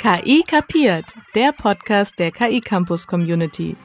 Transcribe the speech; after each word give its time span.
KI 0.00 0.44
kapiert, 0.46 1.06
der 1.34 1.50
Podcast 1.50 2.20
der 2.20 2.30
KI 2.30 2.60
Campus 2.60 3.08
Community. 3.08 3.76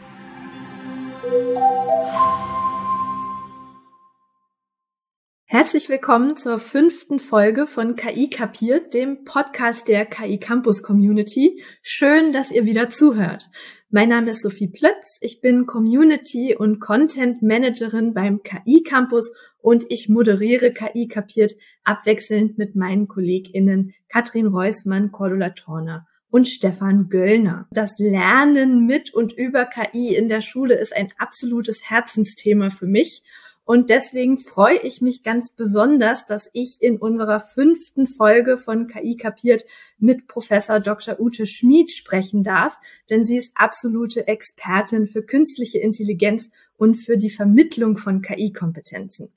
Herzlich 5.46 5.90
willkommen 5.90 6.36
zur 6.36 6.60
fünften 6.60 7.18
Folge 7.18 7.66
von 7.66 7.96
KI 7.96 8.30
kapiert, 8.30 8.94
dem 8.94 9.24
Podcast 9.24 9.88
der 9.88 10.06
KI 10.06 10.38
Campus 10.38 10.84
Community. 10.84 11.64
Schön, 11.82 12.32
dass 12.32 12.52
ihr 12.52 12.66
wieder 12.66 12.92
zuhört. 12.92 13.50
Mein 13.90 14.10
Name 14.10 14.32
ist 14.32 14.44
Sophie 14.44 14.68
Plötz. 14.68 15.18
Ich 15.22 15.42
bin 15.42 15.66
Community 15.66 16.56
und 16.56 16.80
Content 16.80 17.42
Managerin 17.42 18.14
beim 18.14 18.44
KI 18.44 18.84
Campus 18.84 19.32
und 19.64 19.86
ich 19.90 20.10
moderiere 20.10 20.74
KI 20.74 21.08
kapiert 21.08 21.54
abwechselnd 21.86 22.58
mit 22.58 22.76
meinen 22.76 23.08
KollegInnen 23.08 23.94
Katrin 24.10 24.48
Reusmann, 24.48 25.14
Cordula 25.14 25.52
Torner 25.52 26.06
und 26.30 26.50
Stefan 26.50 27.08
Göllner. 27.08 27.68
Das 27.72 27.98
Lernen 27.98 28.86
mit 28.86 29.14
und 29.14 29.32
über 29.32 29.66
KI 29.66 30.16
in 30.16 30.28
der 30.28 30.42
Schule 30.42 30.76
ist 30.76 30.94
ein 30.94 31.14
absolutes 31.18 31.90
Herzensthema 31.90 32.72
für 32.72 32.88
mich 32.88 33.24
und 33.66 33.90
deswegen 33.90 34.38
freue 34.38 34.80
ich 34.80 35.02
mich 35.02 35.24
ganz 35.24 35.52
besonders, 35.52 36.26
dass 36.26 36.50
ich 36.52 36.82
in 36.82 36.98
unserer 36.98 37.40
fünften 37.40 38.08
Folge 38.08 38.58
von 38.58 38.88
KI 38.88 39.16
kapiert 39.16 39.64
mit 39.98 40.28
Professor 40.28 40.82
Dr. 40.82 41.20
Ute 41.20 41.46
Schmid 41.46 41.92
sprechen 41.94 42.44
darf, 42.44 42.78
denn 43.10 43.24
sie 43.24 43.38
ist 43.38 43.54
absolute 43.56 44.28
Expertin 44.28 45.08
für 45.08 45.24
künstliche 45.24 45.80
Intelligenz 45.80 46.50
und 46.76 46.96
für 46.96 47.18
die 47.18 47.30
Vermittlung 47.30 47.96
von 47.96 48.22
KI-Kompetenzen. 48.22 49.32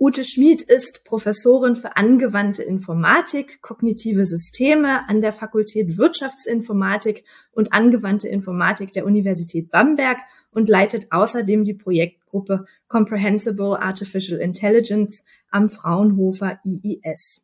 Ute 0.00 0.24
Schmid 0.24 0.60
ist 0.60 1.04
Professorin 1.04 1.76
für 1.76 1.96
angewandte 1.96 2.64
Informatik, 2.64 3.62
kognitive 3.62 4.26
Systeme 4.26 5.08
an 5.08 5.20
der 5.20 5.32
Fakultät 5.32 5.96
Wirtschaftsinformatik 5.96 7.24
und 7.52 7.72
angewandte 7.72 8.26
Informatik 8.26 8.90
der 8.90 9.06
Universität 9.06 9.70
Bamberg 9.70 10.18
und 10.50 10.68
leitet 10.68 11.12
außerdem 11.12 11.62
die 11.62 11.74
Projektgruppe 11.74 12.64
Comprehensible 12.88 13.80
Artificial 13.80 14.40
Intelligence 14.40 15.22
am 15.52 15.68
Fraunhofer 15.68 16.58
IIS. 16.64 17.40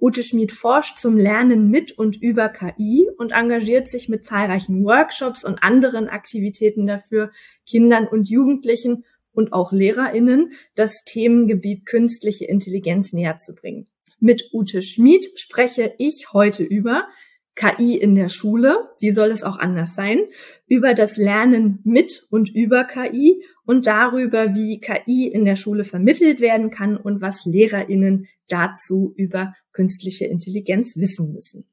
Ute 0.00 0.22
Schmid 0.22 0.52
forscht 0.52 0.98
zum 0.98 1.18
Lernen 1.18 1.68
mit 1.68 1.92
und 1.92 2.16
über 2.22 2.48
KI 2.48 3.10
und 3.18 3.32
engagiert 3.32 3.90
sich 3.90 4.08
mit 4.08 4.24
zahlreichen 4.24 4.82
Workshops 4.84 5.44
und 5.44 5.62
anderen 5.62 6.08
Aktivitäten 6.08 6.86
dafür, 6.86 7.30
Kindern 7.66 8.08
und 8.08 8.30
Jugendlichen 8.30 9.04
und 9.32 9.52
auch 9.52 9.72
LehrerInnen 9.72 10.52
das 10.74 11.02
Themengebiet 11.04 11.86
künstliche 11.86 12.44
Intelligenz 12.44 13.12
näher 13.12 13.38
zu 13.38 13.54
bringen. 13.54 13.86
Mit 14.18 14.50
Ute 14.52 14.82
Schmid 14.82 15.26
spreche 15.36 15.94
ich 15.98 16.32
heute 16.32 16.62
über 16.62 17.08
KI 17.54 17.96
in 17.96 18.14
der 18.14 18.28
Schule, 18.28 18.90
wie 19.00 19.10
soll 19.10 19.30
es 19.30 19.42
auch 19.42 19.58
anders 19.58 19.94
sein, 19.94 20.20
über 20.66 20.94
das 20.94 21.16
Lernen 21.16 21.80
mit 21.84 22.26
und 22.30 22.48
über 22.48 22.84
KI 22.84 23.44
und 23.64 23.86
darüber, 23.86 24.54
wie 24.54 24.80
KI 24.80 25.26
in 25.26 25.44
der 25.44 25.56
Schule 25.56 25.84
vermittelt 25.84 26.40
werden 26.40 26.70
kann 26.70 26.96
und 26.96 27.20
was 27.20 27.44
Lehrerinnen 27.44 28.28
dazu 28.48 29.12
über 29.16 29.54
künstliche 29.72 30.26
Intelligenz 30.26 30.96
wissen 30.96 31.32
müssen. 31.32 31.66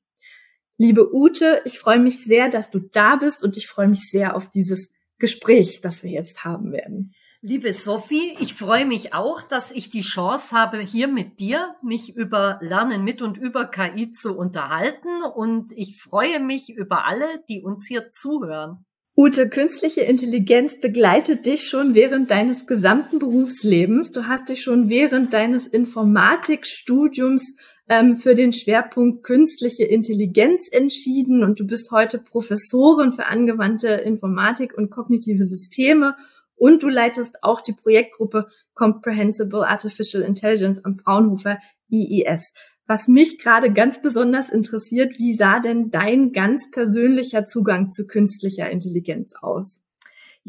Liebe 0.77 1.13
Ute, 1.13 1.61
ich 1.65 1.79
freue 1.79 1.99
mich 1.99 2.23
sehr, 2.23 2.49
dass 2.49 2.69
du 2.69 2.79
da 2.79 3.15
bist 3.15 3.43
und 3.43 3.57
ich 3.57 3.67
freue 3.67 3.87
mich 3.87 4.11
sehr 4.11 4.35
auf 4.35 4.49
dieses 4.49 4.89
Gespräch, 5.19 5.81
das 5.81 6.03
wir 6.03 6.11
jetzt 6.11 6.43
haben 6.43 6.71
werden. 6.71 7.13
Liebe 7.49 7.71
Sophie, 7.71 8.35
ich 8.41 8.55
freue 8.55 8.85
mich 8.85 9.13
auch, 9.13 9.41
dass 9.41 9.71
ich 9.71 9.89
die 9.89 10.01
Chance 10.01 10.53
habe, 10.53 10.79
hier 10.79 11.07
mit 11.07 11.39
dir 11.39 11.75
mich 11.81 12.13
über 12.13 12.59
Lernen 12.59 13.05
mit 13.05 13.21
und 13.21 13.37
über 13.37 13.67
KI 13.67 14.11
zu 14.11 14.37
unterhalten. 14.37 15.23
Und 15.33 15.71
ich 15.71 15.95
freue 15.95 16.41
mich 16.41 16.69
über 16.69 17.05
alle, 17.05 17.25
die 17.47 17.61
uns 17.61 17.87
hier 17.87 18.11
zuhören. 18.11 18.83
Ute, 19.15 19.47
künstliche 19.47 20.01
Intelligenz 20.01 20.77
begleitet 20.81 21.45
dich 21.45 21.69
schon 21.69 21.95
während 21.95 22.31
deines 22.31 22.67
gesamten 22.67 23.17
Berufslebens. 23.17 24.11
Du 24.11 24.27
hast 24.27 24.49
dich 24.49 24.61
schon 24.61 24.89
während 24.89 25.33
deines 25.33 25.67
Informatikstudiums 25.67 27.55
ähm, 27.87 28.17
für 28.17 28.35
den 28.35 28.51
Schwerpunkt 28.51 29.23
künstliche 29.23 29.85
Intelligenz 29.85 30.67
entschieden 30.69 31.45
und 31.45 31.61
du 31.61 31.65
bist 31.65 31.91
heute 31.91 32.19
Professorin 32.19 33.13
für 33.13 33.27
angewandte 33.27 33.87
Informatik 33.87 34.77
und 34.77 34.89
kognitive 34.89 35.45
Systeme 35.45 36.17
und 36.57 36.83
du 36.83 36.89
leitest 36.89 37.43
auch 37.43 37.61
die 37.61 37.73
Projektgruppe 37.73 38.47
Comprehensible 38.73 39.65
Artificial 39.65 40.23
Intelligence 40.23 40.83
am 40.83 40.97
Fraunhofer 40.97 41.59
IIS. 41.89 42.51
Was 42.87 43.07
mich 43.07 43.39
gerade 43.39 43.71
ganz 43.71 44.01
besonders 44.01 44.49
interessiert, 44.49 45.17
wie 45.17 45.33
sah 45.33 45.59
denn 45.59 45.89
dein 45.91 46.31
ganz 46.31 46.71
persönlicher 46.71 47.45
Zugang 47.45 47.91
zu 47.91 48.07
künstlicher 48.07 48.69
Intelligenz 48.69 49.33
aus? 49.41 49.81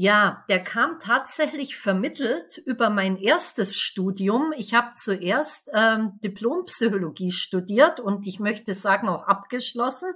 Ja, 0.00 0.44
der 0.48 0.62
kam 0.62 1.00
tatsächlich 1.00 1.76
vermittelt 1.76 2.58
über 2.66 2.88
mein 2.88 3.16
erstes 3.16 3.74
Studium. 3.74 4.52
Ich 4.56 4.72
habe 4.72 4.92
zuerst 4.94 5.68
ähm, 5.74 6.20
Diplompsychologie 6.22 7.32
studiert 7.32 7.98
und 7.98 8.24
ich 8.28 8.38
möchte 8.38 8.74
sagen 8.74 9.08
auch 9.08 9.26
abgeschlossen, 9.26 10.12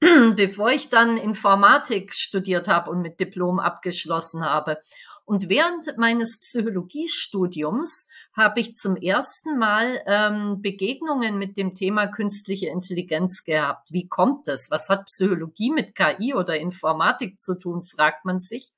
bevor 0.36 0.68
ich 0.68 0.90
dann 0.90 1.16
Informatik 1.16 2.12
studiert 2.12 2.68
habe 2.68 2.90
und 2.90 3.00
mit 3.00 3.20
Diplom 3.20 3.58
abgeschlossen 3.58 4.44
habe. 4.44 4.76
Und 5.24 5.48
während 5.48 5.96
meines 5.98 6.40
Psychologiestudiums 6.40 8.06
habe 8.36 8.60
ich 8.60 8.74
zum 8.74 8.96
ersten 8.96 9.56
Mal 9.56 10.02
ähm, 10.06 10.60
Begegnungen 10.62 11.38
mit 11.38 11.56
dem 11.56 11.74
Thema 11.74 12.08
künstliche 12.08 12.66
Intelligenz 12.68 13.44
gehabt. 13.44 13.92
Wie 13.92 14.08
kommt 14.08 14.48
es? 14.48 14.68
Was 14.70 14.88
hat 14.88 15.06
Psychologie 15.06 15.70
mit 15.70 15.94
KI 15.94 16.34
oder 16.34 16.58
Informatik 16.58 17.40
zu 17.40 17.58
tun, 17.58 17.84
fragt 17.84 18.24
man 18.24 18.40
sich. 18.40 18.72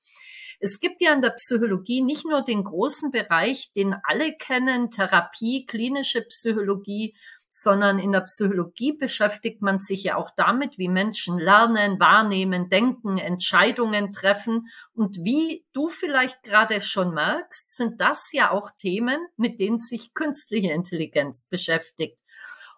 Es 0.60 0.80
gibt 0.80 1.00
ja 1.00 1.12
in 1.12 1.22
der 1.22 1.30
Psychologie 1.30 2.02
nicht 2.02 2.24
nur 2.24 2.42
den 2.42 2.64
großen 2.64 3.10
Bereich, 3.10 3.72
den 3.72 3.96
alle 4.04 4.34
kennen, 4.34 4.90
Therapie, 4.90 5.66
klinische 5.66 6.22
Psychologie, 6.22 7.14
sondern 7.56 8.00
in 8.00 8.10
der 8.10 8.22
Psychologie 8.22 8.92
beschäftigt 8.92 9.62
man 9.62 9.78
sich 9.78 10.02
ja 10.02 10.16
auch 10.16 10.32
damit, 10.36 10.76
wie 10.76 10.88
Menschen 10.88 11.38
lernen, 11.38 12.00
wahrnehmen, 12.00 12.68
denken, 12.68 13.16
Entscheidungen 13.16 14.12
treffen. 14.12 14.66
Und 14.92 15.18
wie 15.22 15.64
du 15.72 15.88
vielleicht 15.88 16.42
gerade 16.42 16.80
schon 16.80 17.14
merkst, 17.14 17.70
sind 17.70 18.00
das 18.00 18.32
ja 18.32 18.50
auch 18.50 18.72
Themen, 18.72 19.20
mit 19.36 19.60
denen 19.60 19.78
sich 19.78 20.14
künstliche 20.14 20.72
Intelligenz 20.72 21.48
beschäftigt. 21.48 22.18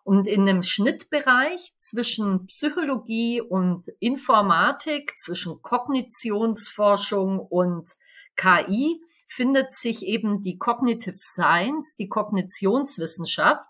Und 0.05 0.29
in 0.29 0.43
einem 0.43 0.63
Schnittbereich 0.63 1.73
zwischen 1.79 2.47
Psychologie 2.47 3.41
und 3.41 3.89
Informatik, 3.99 5.15
zwischen 5.17 5.63
Kognitionsforschung 5.63 7.39
und 7.39 7.89
KI, 8.37 9.01
findet 9.29 9.73
sich 9.73 10.03
eben 10.07 10.43
die 10.43 10.57
Cognitive 10.57 11.19
Science, 11.19 11.97
die 11.97 12.09
Kognitionswissenschaft, 12.09 13.67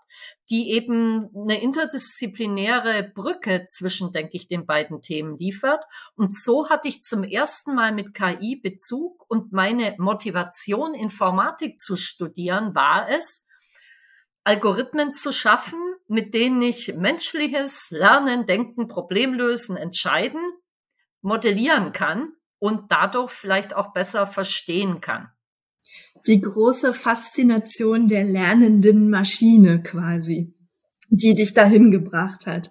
die 0.49 0.71
eben 0.71 1.29
eine 1.35 1.61
interdisziplinäre 1.61 3.11
Brücke 3.13 3.65
zwischen, 3.67 4.11
denke 4.11 4.31
ich, 4.33 4.47
den 4.47 4.65
beiden 4.65 5.01
Themen 5.01 5.37
liefert. 5.37 5.83
Und 6.15 6.35
so 6.35 6.69
hatte 6.69 6.87
ich 6.87 7.01
zum 7.01 7.23
ersten 7.23 7.75
Mal 7.75 7.91
mit 7.91 8.13
KI 8.13 8.59
Bezug 8.61 9.25
und 9.29 9.51
meine 9.51 9.95
Motivation, 9.97 10.93
Informatik 10.93 11.79
zu 11.79 11.95
studieren, 11.95 12.75
war 12.75 13.09
es, 13.09 13.43
Algorithmen 14.43 15.13
zu 15.13 15.33
schaffen, 15.33 15.79
mit 16.07 16.33
denen 16.33 16.61
ich 16.61 16.95
menschliches 16.95 17.91
Lernen, 17.91 18.45
Denken, 18.45 18.87
Problemlösen, 18.87 19.75
Entscheiden 19.75 20.41
modellieren 21.21 21.91
kann 21.91 22.31
und 22.57 22.89
dadurch 22.91 23.31
vielleicht 23.31 23.75
auch 23.75 23.91
besser 23.91 24.25
verstehen 24.25 25.01
kann 25.01 25.29
die 26.27 26.41
große 26.41 26.93
Faszination 26.93 28.07
der 28.07 28.23
lernenden 28.23 29.09
Maschine 29.09 29.81
quasi 29.81 30.53
die 31.09 31.33
dich 31.33 31.53
dahin 31.53 31.91
gebracht 31.91 32.47
hat. 32.47 32.69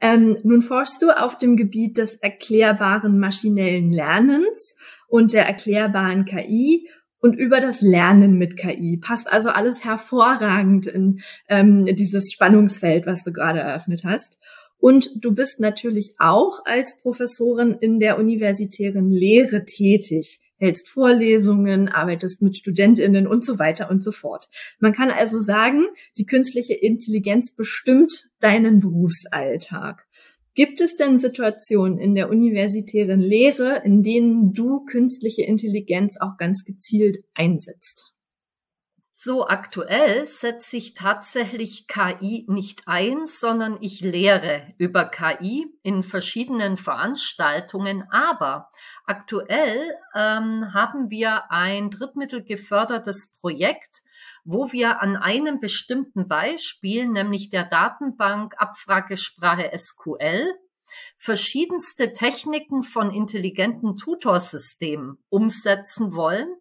Ähm, 0.00 0.36
nun 0.44 0.62
forschst 0.62 1.02
du 1.02 1.10
auf 1.10 1.38
dem 1.38 1.56
Gebiet 1.56 1.96
des 1.96 2.16
erklärbaren 2.16 3.18
maschinellen 3.18 3.92
Lernens 3.92 4.76
und 5.08 5.32
der 5.32 5.46
erklärbaren 5.46 6.24
KI 6.24 6.86
und 7.20 7.34
über 7.34 7.60
das 7.60 7.80
Lernen 7.80 8.36
mit 8.38 8.56
KI. 8.56 9.00
Passt 9.02 9.30
also 9.30 9.48
alles 9.48 9.84
hervorragend 9.84 10.86
in 10.86 11.20
ähm, 11.48 11.84
dieses 11.86 12.32
Spannungsfeld, 12.32 13.06
was 13.06 13.24
du 13.24 13.32
gerade 13.32 13.60
eröffnet 13.60 14.02
hast. 14.04 14.38
Und 14.80 15.10
du 15.24 15.34
bist 15.34 15.58
natürlich 15.58 16.14
auch 16.18 16.60
als 16.64 16.96
Professorin 17.00 17.76
in 17.80 17.98
der 17.98 18.18
universitären 18.18 19.10
Lehre 19.10 19.64
tätig 19.64 20.40
hältst 20.58 20.88
Vorlesungen, 20.88 21.88
arbeitest 21.88 22.42
mit 22.42 22.56
Studentinnen 22.56 23.26
und 23.26 23.44
so 23.44 23.58
weiter 23.58 23.90
und 23.90 24.04
so 24.04 24.10
fort. 24.10 24.48
Man 24.78 24.92
kann 24.92 25.10
also 25.10 25.40
sagen, 25.40 25.86
die 26.16 26.26
künstliche 26.26 26.74
Intelligenz 26.74 27.54
bestimmt 27.54 28.28
deinen 28.40 28.80
Berufsalltag. 28.80 30.06
Gibt 30.54 30.80
es 30.80 30.96
denn 30.96 31.18
Situationen 31.18 31.98
in 31.98 32.14
der 32.14 32.28
universitären 32.28 33.20
Lehre, 33.20 33.80
in 33.84 34.02
denen 34.02 34.52
du 34.52 34.84
künstliche 34.84 35.42
Intelligenz 35.42 36.16
auch 36.20 36.36
ganz 36.36 36.64
gezielt 36.64 37.18
einsetzt? 37.34 38.12
So 39.20 39.48
aktuell 39.48 40.26
setze 40.26 40.76
ich 40.76 40.94
tatsächlich 40.94 41.88
KI 41.88 42.44
nicht 42.46 42.86
ein, 42.86 43.26
sondern 43.26 43.76
ich 43.80 44.00
lehre 44.00 44.72
über 44.78 45.06
KI 45.06 45.66
in 45.82 46.04
verschiedenen 46.04 46.76
Veranstaltungen. 46.76 48.04
Aber 48.12 48.70
aktuell 49.06 49.92
ähm, 50.14 50.72
haben 50.72 51.10
wir 51.10 51.50
ein 51.50 51.90
drittmittelgefördertes 51.90 53.34
Projekt, 53.40 54.02
wo 54.44 54.70
wir 54.70 55.02
an 55.02 55.16
einem 55.16 55.58
bestimmten 55.58 56.28
Beispiel, 56.28 57.08
nämlich 57.08 57.50
der 57.50 57.64
Datenbank 57.64 58.54
Abfragesprache 58.56 59.76
SQL, 59.76 60.54
verschiedenste 61.16 62.12
Techniken 62.12 62.84
von 62.84 63.10
intelligenten 63.10 63.96
Tutorsystemen 63.96 65.18
umsetzen 65.28 66.14
wollen, 66.14 66.54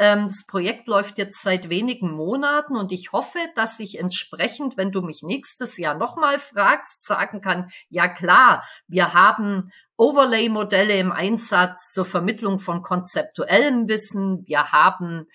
das 0.00 0.46
Projekt 0.46 0.88
läuft 0.88 1.18
jetzt 1.18 1.42
seit 1.42 1.68
wenigen 1.68 2.10
Monaten 2.10 2.74
und 2.74 2.90
ich 2.90 3.12
hoffe, 3.12 3.38
dass 3.54 3.78
ich 3.80 3.98
entsprechend, 3.98 4.78
wenn 4.78 4.92
du 4.92 5.02
mich 5.02 5.22
nächstes 5.22 5.76
Jahr 5.76 5.94
nochmal 5.94 6.38
fragst, 6.38 7.04
sagen 7.04 7.42
kann, 7.42 7.70
ja 7.90 8.08
klar, 8.08 8.64
wir 8.88 9.12
haben 9.12 9.70
Overlay-Modelle 9.98 10.98
im 10.98 11.12
Einsatz 11.12 11.92
zur 11.92 12.06
Vermittlung 12.06 12.58
von 12.60 12.80
konzeptuellem 12.80 13.88
Wissen. 13.88 14.42
Wir 14.46 14.72
haben 14.72 15.26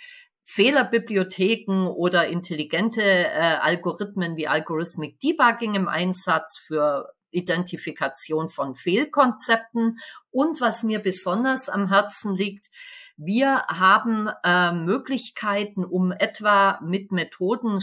Fehlerbibliotheken 0.44 1.88
oder 1.88 2.28
intelligente 2.28 3.04
äh, 3.04 3.58
Algorithmen 3.62 4.36
wie 4.36 4.48
Algorithmic 4.48 5.20
Debugging 5.20 5.76
im 5.76 5.88
Einsatz 5.88 6.58
für 6.58 7.14
Identifikation 7.30 8.50
von 8.50 8.74
Fehlkonzepten. 8.74 10.00
Und 10.32 10.60
was 10.60 10.82
mir 10.82 11.00
besonders 11.04 11.70
am 11.70 11.90
Herzen 11.90 12.34
liegt, 12.34 12.66
wir 13.18 13.64
haben 13.68 14.30
äh, 14.44 14.72
Möglichkeiten, 14.74 15.86
um 15.86 16.12
etwa 16.12 16.80
mit 16.82 17.12
Methoden 17.12 17.80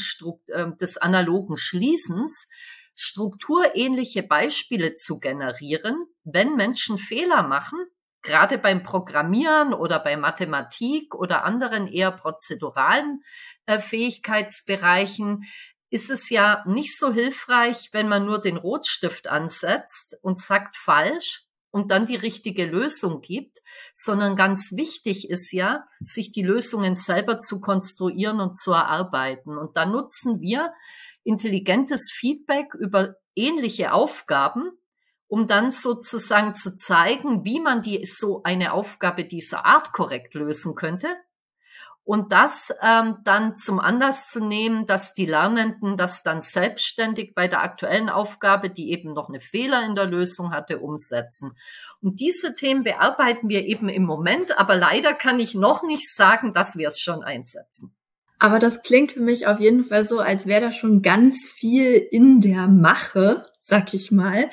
äh, 0.49 0.73
des 0.76 0.99
analogen 0.99 1.56
Schließens 1.56 2.49
strukturähnliche 2.94 4.23
Beispiele 4.23 4.94
zu 4.94 5.19
generieren, 5.19 6.06
wenn 6.25 6.56
Menschen 6.56 6.99
Fehler 6.99 7.43
machen, 7.43 7.79
gerade 8.23 8.58
beim 8.58 8.82
Programmieren 8.82 9.75
oder 9.75 9.99
bei 9.99 10.17
Mathematik 10.17 11.14
oder 11.14 11.44
anderen 11.44 11.88
eher 11.88 12.12
prozeduralen 12.12 13.23
äh, 13.67 13.79
Fähigkeitsbereichen, 13.79 15.44
ist 15.90 16.11
es 16.11 16.31
ja 16.31 16.64
nicht 16.67 16.99
so 16.99 17.12
hilfreich, 17.12 17.90
wenn 17.93 18.08
man 18.08 18.25
nur 18.25 18.40
den 18.40 18.56
Rotstift 18.56 19.26
ansetzt 19.26 20.17
und 20.23 20.38
sagt 20.38 20.76
falsch, 20.76 21.44
und 21.73 21.91
dann 21.91 22.05
die 22.05 22.17
richtige 22.17 22.67
Lösung 22.67 23.23
gibt, 23.23 23.59
sondern 23.95 24.37
ganz 24.37 24.73
wichtig 24.77 25.29
ist 25.29 25.53
ja, 25.53 25.85
sich 26.01 26.31
die 26.31 26.43
Lösungen 26.43 26.95
selber 26.95 27.41
zu 27.41 27.61
konstruieren 27.61 28.41
und 28.41 28.57
zu 28.57 28.73
erarbeiten. 28.73 29.59
Und 29.59 29.77
da 29.77 29.87
nutzen 29.87 30.41
wir 30.41 30.73
intelligentes 31.25 32.13
Feedback 32.13 32.75
über 32.75 33.17
ähnliche 33.35 33.93
Aufgaben, 33.93 34.71
um 35.29 35.47
dann 35.47 35.71
sozusagen 35.71 36.55
zu 36.55 36.77
zeigen, 36.77 37.45
wie 37.45 37.59
man 37.59 37.81
die 37.81 38.05
so 38.05 38.43
eine 38.43 38.75
Aufgabe 38.75 39.25
dieser 39.25 39.65
Art 39.65 39.93
korrekt 39.93 40.35
lösen 40.35 40.75
könnte 40.75 41.09
und 42.05 42.33
das 42.33 42.75
ähm, 42.83 43.19
dann 43.25 43.57
zum 43.57 43.79
Anlass 43.79 44.29
zu 44.29 44.45
nehmen, 44.45 44.87
dass 44.87 45.15
die 45.15 45.27
Lernenden 45.27 45.97
das 45.97 46.23
dann 46.23 46.43
selbstständig 46.43 47.35
bei 47.35 47.47
der 47.47 47.63
aktuellen 47.63 48.09
Aufgabe, 48.09 48.71
die 48.71 48.91
eben 48.91 49.13
noch 49.13 49.29
eine 49.29 49.41
Fehler 49.41 49.85
in 49.87 49.95
der 49.95 50.07
Lösung 50.07 50.53
hatte, 50.53 50.81
umsetzen. 50.81 51.57
Und 52.01 52.19
diese 52.19 52.55
Themen 52.55 52.83
bearbeiten 52.83 53.49
wir 53.49 53.65
eben 53.65 53.89
im 53.89 54.05
Moment, 54.05 54.59
aber 54.59 54.75
leider 54.75 55.15
kann 55.15 55.39
ich 55.39 55.55
noch 55.55 55.85
nicht 55.85 56.13
sagen, 56.13 56.53
dass 56.53 56.77
wir 56.77 56.89
es 56.89 56.99
schon 56.99 57.23
einsetzen. 57.23 57.95
Aber 58.41 58.59
das 58.59 58.83
klingt 58.83 59.13
für 59.13 59.21
mich 59.21 59.47
auf 59.47 59.61
jeden 59.61 59.85
Fall 59.85 60.05
so, 60.05 60.19
als 60.19 60.49
wäre 60.49 60.63
da 60.63 60.71
schon 60.73 61.01
ganz 61.01 61.47
viel 61.47 61.95
in 61.95 62.41
der 62.41 62.67
Mache, 62.67 63.45
sag 63.73 63.95
ich 63.95 64.13
mal. 64.13 64.51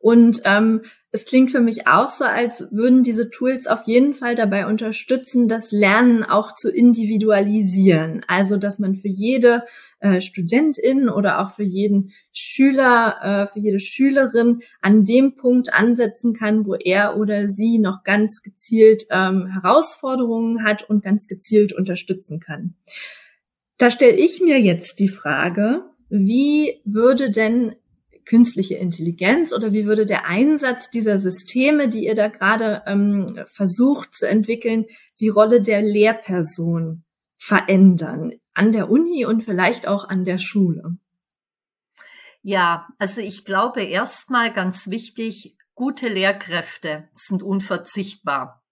Und 0.00 0.40
ähm, 0.46 0.80
es 1.10 1.26
klingt 1.26 1.50
für 1.50 1.60
mich 1.60 1.86
auch 1.86 2.08
so, 2.08 2.24
als 2.24 2.68
würden 2.70 3.02
diese 3.02 3.28
Tools 3.28 3.66
auf 3.66 3.82
jeden 3.84 4.14
Fall 4.14 4.34
dabei 4.34 4.66
unterstützen, 4.66 5.46
das 5.46 5.72
Lernen 5.72 6.24
auch 6.24 6.54
zu 6.54 6.70
individualisieren. 6.70 8.24
Also, 8.28 8.56
dass 8.56 8.78
man 8.78 8.94
für 8.94 9.08
jede 9.08 9.64
äh, 10.00 10.22
Studentin 10.22 11.10
oder 11.10 11.40
auch 11.40 11.50
für 11.50 11.64
jeden 11.64 12.12
Schüler, 12.32 13.16
äh, 13.22 13.46
für 13.46 13.60
jede 13.60 13.78
Schülerin 13.78 14.62
an 14.80 15.04
dem 15.04 15.34
Punkt 15.34 15.74
ansetzen 15.74 16.32
kann, 16.32 16.64
wo 16.64 16.74
er 16.74 17.18
oder 17.18 17.50
sie 17.50 17.78
noch 17.78 18.04
ganz 18.04 18.40
gezielt 18.40 19.04
ähm, 19.10 19.48
Herausforderungen 19.48 20.64
hat 20.64 20.88
und 20.88 21.04
ganz 21.04 21.26
gezielt 21.26 21.74
unterstützen 21.74 22.40
kann. 22.40 22.72
Da 23.76 23.90
stelle 23.90 24.16
ich 24.16 24.40
mir 24.40 24.58
jetzt 24.60 24.98
die 24.98 25.08
Frage, 25.08 25.84
wie 26.08 26.80
würde 26.84 27.30
denn 27.30 27.74
künstliche 28.24 28.76
Intelligenz 28.76 29.52
oder 29.52 29.72
wie 29.72 29.86
würde 29.86 30.06
der 30.06 30.26
Einsatz 30.26 30.90
dieser 30.90 31.18
Systeme, 31.18 31.88
die 31.88 32.06
ihr 32.06 32.14
da 32.14 32.28
gerade 32.28 32.82
ähm, 32.86 33.26
versucht 33.46 34.14
zu 34.14 34.28
entwickeln, 34.28 34.86
die 35.20 35.28
Rolle 35.28 35.60
der 35.60 35.82
Lehrperson 35.82 37.04
verändern 37.38 38.32
an 38.54 38.72
der 38.72 38.90
Uni 38.90 39.24
und 39.24 39.42
vielleicht 39.42 39.86
auch 39.88 40.08
an 40.08 40.24
der 40.24 40.38
Schule? 40.38 40.96
Ja, 42.42 42.88
also 42.98 43.20
ich 43.20 43.44
glaube 43.44 43.82
erstmal 43.82 44.52
ganz 44.52 44.88
wichtig, 44.88 45.56
gute 45.74 46.08
Lehrkräfte 46.08 47.08
sind 47.12 47.42
unverzichtbar. 47.42 48.62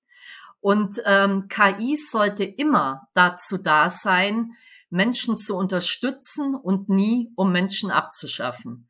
Und 0.60 1.00
ähm, 1.06 1.48
KI 1.48 1.96
sollte 1.96 2.44
immer 2.44 3.08
dazu 3.14 3.56
da 3.56 3.88
sein, 3.88 4.52
Menschen 4.90 5.38
zu 5.38 5.56
unterstützen 5.56 6.54
und 6.54 6.88
nie 6.88 7.32
um 7.36 7.52
Menschen 7.52 7.90
abzuschaffen. 7.90 8.89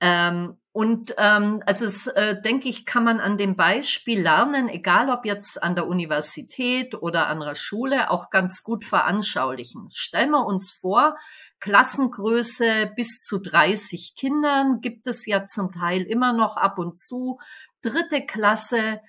Ähm, 0.00 0.58
und 0.72 1.14
ähm, 1.18 1.62
es, 1.66 2.08
äh, 2.08 2.42
denke 2.42 2.68
ich, 2.68 2.84
kann 2.84 3.04
man 3.04 3.20
an 3.20 3.38
dem 3.38 3.54
Beispiel 3.54 4.20
lernen, 4.20 4.68
egal 4.68 5.08
ob 5.08 5.24
jetzt 5.24 5.62
an 5.62 5.76
der 5.76 5.86
Universität 5.86 6.96
oder 6.96 7.28
an 7.28 7.38
der 7.38 7.54
Schule, 7.54 8.10
auch 8.10 8.28
ganz 8.28 8.64
gut 8.64 8.84
veranschaulichen. 8.84 9.88
Stellen 9.92 10.32
wir 10.32 10.44
uns 10.44 10.72
vor, 10.72 11.16
Klassengröße 11.60 12.90
bis 12.96 13.20
zu 13.20 13.38
30 13.38 14.14
Kindern 14.18 14.80
gibt 14.80 15.06
es 15.06 15.26
ja 15.26 15.44
zum 15.44 15.70
Teil 15.70 16.02
immer 16.02 16.32
noch 16.32 16.56
ab 16.56 16.78
und 16.78 16.98
zu. 16.98 17.38
Dritte 17.80 18.26
Klasse, 18.26 19.00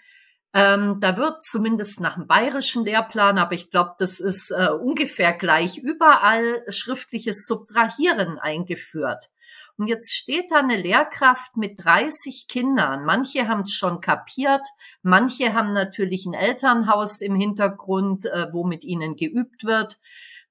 ähm, 0.54 1.00
da 1.02 1.18
wird 1.18 1.44
zumindest 1.44 2.00
nach 2.00 2.14
dem 2.14 2.28
bayerischen 2.28 2.86
Lehrplan, 2.86 3.40
aber 3.40 3.54
ich 3.54 3.72
glaube, 3.72 3.96
das 3.98 4.20
ist 4.20 4.52
äh, 4.52 4.70
ungefähr 4.70 5.34
gleich 5.34 5.80
überall 5.80 6.64
schriftliches 6.70 7.48
Subtrahieren 7.48 8.38
eingeführt. 8.38 9.32
Und 9.78 9.88
jetzt 9.88 10.14
steht 10.14 10.52
da 10.52 10.60
eine 10.60 10.78
Lehrkraft 10.78 11.58
mit 11.58 11.84
30 11.84 12.48
Kindern. 12.48 13.04
Manche 13.04 13.48
haben 13.48 13.62
es 13.62 13.74
schon 13.74 14.00
kapiert, 14.00 14.66
manche 15.02 15.54
haben 15.54 15.74
natürlich 15.74 16.26
ein 16.26 16.34
Elternhaus 16.34 17.20
im 17.20 17.36
Hintergrund, 17.36 18.26
äh, 18.26 18.48
wo 18.54 18.64
mit 18.64 18.86
ihnen 18.86 19.16
geübt 19.16 19.66
wird. 19.66 20.00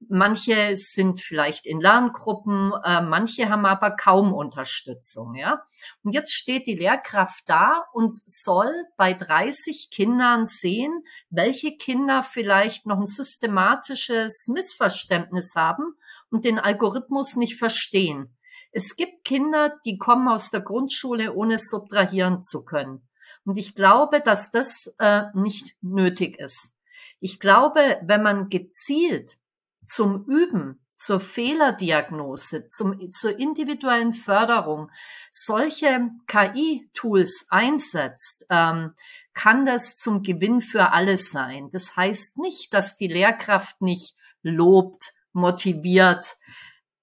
Manche 0.09 0.77
sind 0.77 1.23
vielleicht 1.23 1.67
in 1.67 1.81
Lerngruppen, 1.81 2.73
äh, 2.85 3.01
manche 3.01 3.49
haben 3.49 3.65
aber 3.65 3.93
kaum 3.93 4.35
Unterstützung, 4.35 5.35
ja. 5.35 5.63
Und 6.03 6.13
jetzt 6.13 6.35
steht 6.35 6.67
die 6.67 6.77
Lehrkraft 6.77 7.45
da 7.47 7.85
und 7.95 8.13
soll 8.13 8.71
bei 8.99 9.15
30 9.15 9.89
Kindern 9.91 10.45
sehen, 10.45 11.05
welche 11.31 11.77
Kinder 11.77 12.23
vielleicht 12.23 12.85
noch 12.85 12.99
ein 12.99 13.07
systematisches 13.07 14.47
Missverständnis 14.49 15.55
haben 15.57 15.95
und 16.31 16.45
den 16.45 16.59
Algorithmus 16.59 17.37
nicht 17.37 17.57
verstehen. 17.57 18.37
Es 18.77 18.97
gibt 18.97 19.25
Kinder, 19.25 19.79
die 19.85 19.99
kommen 19.99 20.27
aus 20.27 20.51
der 20.51 20.61
Grundschule, 20.61 21.33
ohne 21.33 21.59
subtrahieren 21.59 22.43
zu 22.43 22.65
können. 22.65 23.09
Und 23.45 23.57
ich 23.57 23.77
glaube, 23.77 24.21
dass 24.21 24.51
das 24.51 24.93
äh, 24.99 25.27
nicht 25.33 25.77
nötig 25.81 26.41
ist. 26.41 26.75
Ich 27.21 27.39
glaube, 27.39 28.01
wenn 28.03 28.25
man 28.25 28.49
gezielt 28.49 29.39
zum 29.87 30.25
Üben, 30.27 30.85
zur 30.97 31.21
Fehlerdiagnose, 31.21 32.67
zum, 32.67 33.13
zur 33.13 33.39
individuellen 33.39 34.13
Förderung 34.13 34.91
solche 35.31 36.11
KI-Tools 36.27 37.47
einsetzt, 37.51 38.45
ähm, 38.51 38.95
kann 39.35 39.67
das 39.67 39.97
zum 39.97 40.25
Gewinn 40.25 40.61
für 40.61 40.91
alle 40.91 41.17
sein. 41.17 41.69
Das 41.71 41.97
heißt 41.97 42.39
nicht, 42.39 42.75
dass 42.75 42.97
die 42.97 43.09
Lehrkraft 43.09 43.81
nicht 43.81 44.17
lobt, 44.43 45.13
motiviert, 45.33 46.37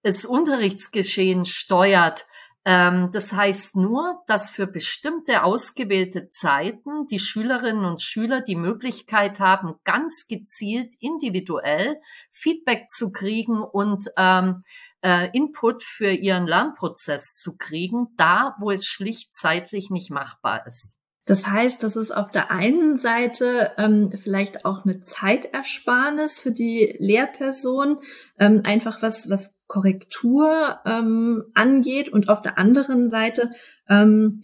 das 0.04 0.26
Unterrichtsgeschehen 0.26 1.46
steuert. 1.46 2.26
Ähm, 2.64 3.10
das 3.12 3.34
heißt 3.34 3.76
nur, 3.76 4.22
dass 4.28 4.50
für 4.50 4.68
bestimmte 4.68 5.44
ausgewählte 5.44 6.30
Zeiten 6.30 7.08
die 7.08 7.20
Schülerinnen 7.20 7.86
und 7.86 8.04
Schüler 8.04 8.42
die 8.42 8.56
Möglichkeit 8.56 9.40
haben, 9.40 9.76
ganz 9.84 10.28
gezielt 10.28 10.94
individuell 11.00 11.98
Feedback 12.32 12.90
zu 12.92 13.12
kriegen 13.12 13.64
und 13.64 14.10
ähm, 14.16 14.64
äh, 15.04 15.30
Input 15.36 15.82
für 15.82 16.12
ihren 16.12 16.46
Lernprozess 16.46 17.34
zu 17.36 17.58
kriegen, 17.58 18.10
da 18.16 18.56
wo 18.60 18.70
es 18.70 18.86
schlicht 18.86 19.34
zeitlich 19.34 19.90
nicht 19.90 20.12
machbar 20.12 20.68
ist. 20.68 21.01
Das 21.26 21.46
heißt, 21.46 21.84
das 21.84 21.96
ist 21.96 22.12
auf 22.12 22.32
der 22.32 22.50
einen 22.50 22.98
Seite 22.98 23.72
ähm, 23.78 24.10
vielleicht 24.12 24.66
auch 24.66 24.86
eine 24.86 25.02
Zeitersparnis 25.02 26.40
für 26.40 26.52
die 26.52 26.96
Lehrperson, 26.98 28.00
ähm, 28.40 28.62
einfach 28.64 29.02
was, 29.04 29.30
was 29.30 29.54
Korrektur 29.68 30.80
ähm, 30.86 31.44
angeht 31.54 32.10
und 32.10 32.28
auf 32.28 32.42
der 32.42 32.58
anderen 32.58 33.08
Seite 33.08 33.52
ähm, 33.88 34.42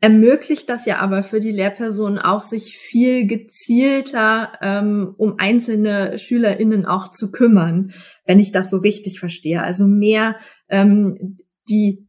ermöglicht 0.00 0.68
das 0.70 0.86
ja 0.86 0.98
aber 0.98 1.22
für 1.22 1.40
die 1.40 1.52
Lehrperson 1.52 2.18
auch, 2.18 2.42
sich 2.42 2.78
viel 2.78 3.26
gezielter 3.26 4.52
ähm, 4.62 5.14
um 5.18 5.34
einzelne 5.38 6.16
SchülerInnen 6.18 6.86
auch 6.86 7.10
zu 7.10 7.30
kümmern, 7.30 7.92
wenn 8.24 8.38
ich 8.38 8.50
das 8.50 8.70
so 8.70 8.78
richtig 8.78 9.20
verstehe. 9.20 9.62
Also 9.62 9.86
mehr 9.86 10.36
ähm, 10.68 11.36
die, 11.68 12.08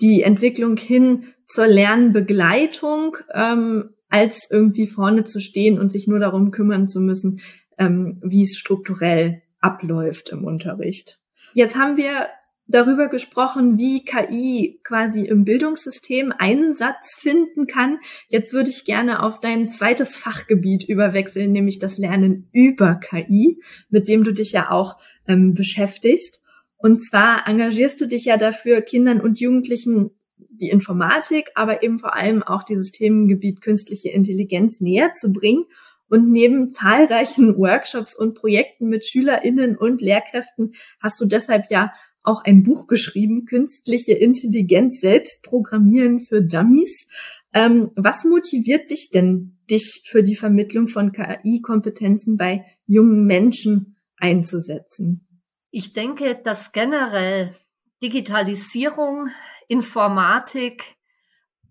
die 0.00 0.22
Entwicklung 0.22 0.76
hin 0.76 1.26
zur 1.50 1.66
Lernbegleitung, 1.66 3.16
ähm, 3.34 3.90
als 4.08 4.48
irgendwie 4.50 4.86
vorne 4.86 5.24
zu 5.24 5.40
stehen 5.40 5.78
und 5.78 5.90
sich 5.90 6.06
nur 6.06 6.18
darum 6.18 6.50
kümmern 6.50 6.86
zu 6.86 7.00
müssen, 7.00 7.40
ähm, 7.78 8.20
wie 8.22 8.44
es 8.44 8.56
strukturell 8.56 9.42
abläuft 9.60 10.30
im 10.30 10.44
Unterricht. 10.44 11.20
Jetzt 11.54 11.76
haben 11.76 11.96
wir 11.96 12.28
darüber 12.70 13.08
gesprochen, 13.08 13.78
wie 13.78 14.04
KI 14.04 14.80
quasi 14.84 15.24
im 15.26 15.44
Bildungssystem 15.44 16.32
Einsatz 16.38 17.16
finden 17.18 17.66
kann. 17.66 17.98
Jetzt 18.28 18.52
würde 18.52 18.70
ich 18.70 18.84
gerne 18.84 19.22
auf 19.22 19.40
dein 19.40 19.70
zweites 19.70 20.16
Fachgebiet 20.16 20.88
überwechseln, 20.88 21.50
nämlich 21.50 21.80
das 21.80 21.98
Lernen 21.98 22.48
über 22.52 22.94
KI, 22.94 23.60
mit 23.88 24.08
dem 24.08 24.22
du 24.22 24.32
dich 24.32 24.52
ja 24.52 24.70
auch 24.70 24.98
ähm, 25.26 25.54
beschäftigst. 25.54 26.42
Und 26.76 27.04
zwar 27.04 27.48
engagierst 27.48 28.00
du 28.00 28.06
dich 28.06 28.24
ja 28.24 28.36
dafür, 28.36 28.82
Kindern 28.82 29.20
und 29.20 29.40
Jugendlichen 29.40 30.12
die 30.48 30.70
Informatik, 30.70 31.50
aber 31.54 31.82
eben 31.82 31.98
vor 31.98 32.14
allem 32.14 32.42
auch 32.42 32.62
dieses 32.62 32.90
Themengebiet 32.90 33.60
künstliche 33.60 34.10
Intelligenz 34.10 34.80
näher 34.80 35.12
zu 35.12 35.32
bringen. 35.32 35.64
Und 36.08 36.30
neben 36.30 36.70
zahlreichen 36.70 37.56
Workshops 37.56 38.16
und 38.16 38.34
Projekten 38.34 38.88
mit 38.88 39.06
SchülerInnen 39.06 39.76
und 39.76 40.02
Lehrkräften 40.02 40.72
hast 41.00 41.20
du 41.20 41.24
deshalb 41.24 41.70
ja 41.70 41.92
auch 42.22 42.44
ein 42.44 42.62
Buch 42.62 42.86
geschrieben, 42.86 43.46
Künstliche 43.46 44.12
Intelligenz 44.12 45.00
selbst 45.00 45.42
programmieren 45.42 46.20
für 46.20 46.42
Dummies. 46.42 47.06
Ähm, 47.52 47.90
was 47.96 48.24
motiviert 48.24 48.90
dich 48.90 49.10
denn, 49.10 49.58
dich 49.70 50.02
für 50.06 50.22
die 50.22 50.36
Vermittlung 50.36 50.88
von 50.88 51.12
KI-Kompetenzen 51.12 52.36
bei 52.36 52.64
jungen 52.86 53.24
Menschen 53.24 53.96
einzusetzen? 54.16 55.26
Ich 55.70 55.92
denke, 55.92 56.40
dass 56.42 56.72
generell 56.72 57.54
Digitalisierung 58.02 59.28
Informatik 59.70 60.96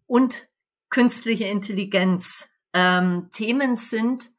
und 0.08 0.48
künstliche 0.90 1.46
Intelligenz 1.46 2.48
ähm, 2.74 3.30
Themen 3.34 3.76
sind, 3.76 4.30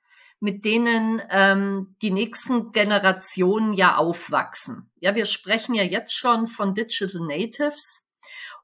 mit 0.40 0.64
denen 0.64 1.20
ähm, 1.28 1.94
die 2.00 2.10
nächsten 2.10 2.72
Generationen 2.72 3.74
ja 3.74 3.96
aufwachsen. 3.96 4.90
Ja, 4.98 5.14
wir 5.14 5.26
sprechen 5.26 5.74
ja 5.74 5.82
jetzt 5.82 6.14
schon 6.14 6.46
von 6.46 6.74
Digital 6.74 7.20
Natives 7.20 8.06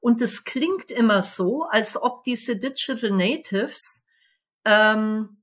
und 0.01 0.23
es 0.23 0.45
klingt 0.45 0.91
immer 0.91 1.21
so, 1.21 1.65
als 1.65 2.01
ob 2.01 2.23
diese 2.23 2.57
Digital 2.57 3.11
Natives 3.11 4.03
ähm, 4.65 5.43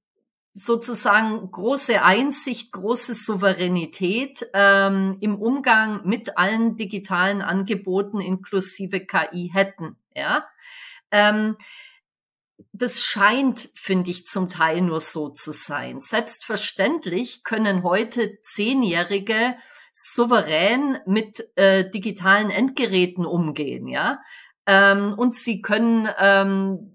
sozusagen 0.53 1.49
große 1.51 2.01
Einsicht, 2.01 2.71
große 2.71 3.13
Souveränität 3.15 4.45
ähm, 4.53 5.17
im 5.19 5.41
Umgang 5.41 6.05
mit 6.05 6.37
allen 6.37 6.75
digitalen 6.75 7.41
Angeboten 7.41 8.21
inklusive 8.21 8.99
KI 9.05 9.49
hätten. 9.51 9.97
Ja, 10.15 10.45
ähm, 11.11 11.57
das 12.71 13.01
scheint, 13.01 13.69
finde 13.75 14.11
ich, 14.11 14.25
zum 14.27 14.49
Teil 14.49 14.81
nur 14.81 14.99
so 14.99 15.29
zu 15.29 15.51
sein. 15.51 15.99
Selbstverständlich 15.99 17.43
können 17.43 17.83
heute 17.83 18.39
Zehnjährige 18.41 19.55
souverän 19.91 20.99
mit 21.05 21.47
äh, 21.55 21.89
digitalen 21.89 22.49
Endgeräten 22.49 23.25
umgehen, 23.25 23.87
ja. 23.87 24.19
Ähm, 24.65 25.13
und 25.17 25.35
sie 25.35 25.61
können 25.61 26.09
ähm, 26.17 26.92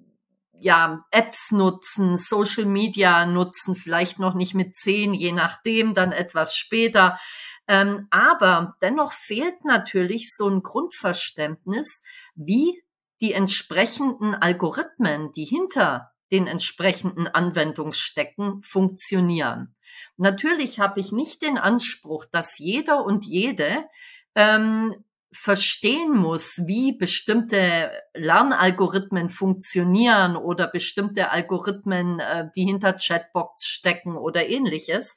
ja, 0.60 1.04
Apps 1.10 1.50
nutzen, 1.50 2.16
Social 2.16 2.64
Media 2.64 3.26
nutzen, 3.26 3.74
vielleicht 3.74 4.18
noch 4.18 4.34
nicht 4.34 4.54
mit 4.54 4.76
zehn, 4.76 5.14
je 5.14 5.32
nachdem, 5.32 5.94
dann 5.94 6.12
etwas 6.12 6.54
später. 6.54 7.18
Ähm, 7.66 8.08
aber 8.10 8.76
dennoch 8.80 9.12
fehlt 9.12 9.64
natürlich 9.64 10.30
so 10.34 10.48
ein 10.48 10.62
Grundverständnis, 10.62 12.02
wie 12.34 12.82
die 13.20 13.32
entsprechenden 13.32 14.34
Algorithmen, 14.34 15.32
die 15.32 15.44
hinter 15.44 16.12
den 16.30 16.46
entsprechenden 16.46 17.26
Anwendungsstecken 17.26 18.62
funktionieren. 18.62 19.74
Natürlich 20.16 20.78
habe 20.78 21.00
ich 21.00 21.12
nicht 21.12 21.42
den 21.42 21.58
Anspruch, 21.58 22.26
dass 22.26 22.58
jeder 22.58 23.04
und 23.04 23.24
jede 23.24 23.86
ähm, 24.34 25.04
verstehen 25.30 26.16
muss, 26.16 26.62
wie 26.66 26.96
bestimmte 26.96 27.90
Lernalgorithmen 28.14 29.28
funktionieren 29.28 30.36
oder 30.36 30.66
bestimmte 30.66 31.30
Algorithmen, 31.30 32.18
äh, 32.18 32.48
die 32.56 32.64
hinter 32.64 32.94
Chatbox 32.94 33.66
stecken 33.66 34.16
oder 34.16 34.48
ähnliches. 34.48 35.16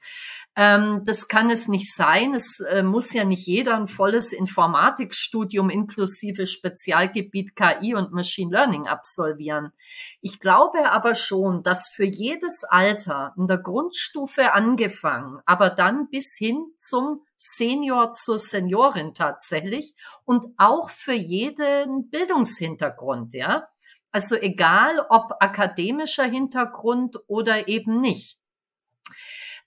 Ähm, 0.58 1.04
das 1.06 1.30
kann 1.30 1.50
es 1.50 1.70
nicht 1.70 1.96
sein. 1.96 2.34
Es 2.34 2.60
äh, 2.60 2.84
muss 2.84 3.14
ja 3.14 3.24
nicht 3.24 3.48
jeder 3.48 3.78
ein 3.78 3.88
volles 3.88 4.34
Informatikstudium 4.34 5.70
inklusive 5.70 6.46
Spezialgebiet 6.46 7.56
KI 7.56 7.96
und 7.96 8.12
Machine 8.12 8.52
Learning 8.52 8.86
absolvieren. 8.86 9.72
Ich 10.20 10.40
glaube 10.40 10.92
aber 10.92 11.16
schon, 11.16 11.64
dass 11.64 11.88
für 11.88 12.04
jedes 12.04 12.66
Alter 12.66 13.34
in 13.38 13.48
der 13.48 13.60
Grundstufe 13.60 14.54
angefangen, 14.54 15.40
aber 15.46 15.70
dann 15.70 16.10
bis 16.10 16.36
hin 16.38 16.66
zum 16.78 17.22
Senior 17.38 18.12
zur 18.14 18.38
Seniorin 18.38 19.14
tatsächlich 19.14 19.96
und 20.26 20.46
auch 20.58 20.90
für 20.90 21.14
jeden 21.14 22.10
Bildungshintergrund, 22.10 23.34
ja. 23.34 23.68
Also 24.12 24.36
egal 24.36 25.00
ob 25.10 25.32
akademischer 25.40 26.26
Hintergrund 26.26 27.18
oder 27.28 27.70
eben 27.70 28.02
nicht 28.02 28.38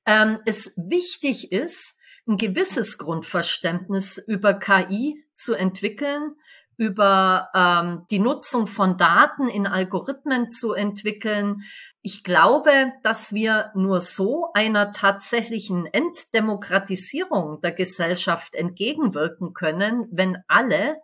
ähm, 0.06 0.38
es 0.44 0.72
wichtig 0.76 1.52
ist, 1.52 1.98
ein 2.26 2.36
gewisses 2.36 2.98
Grundverständnis 2.98 4.18
über 4.18 4.54
KI 4.54 5.22
zu 5.34 5.54
entwickeln, 5.54 6.34
über 6.76 7.48
ähm, 7.54 8.04
die 8.10 8.18
Nutzung 8.18 8.66
von 8.66 8.96
Daten 8.96 9.48
in 9.48 9.66
Algorithmen 9.66 10.48
zu 10.48 10.72
entwickeln. 10.72 11.62
Ich 12.02 12.24
glaube, 12.24 12.92
dass 13.02 13.32
wir 13.32 13.70
nur 13.74 14.00
so 14.00 14.50
einer 14.54 14.92
tatsächlichen 14.92 15.86
Enddemokratisierung 15.86 17.60
der 17.60 17.72
Gesellschaft 17.72 18.54
entgegenwirken 18.54 19.54
können, 19.54 20.08
wenn 20.10 20.38
alle 20.48 20.96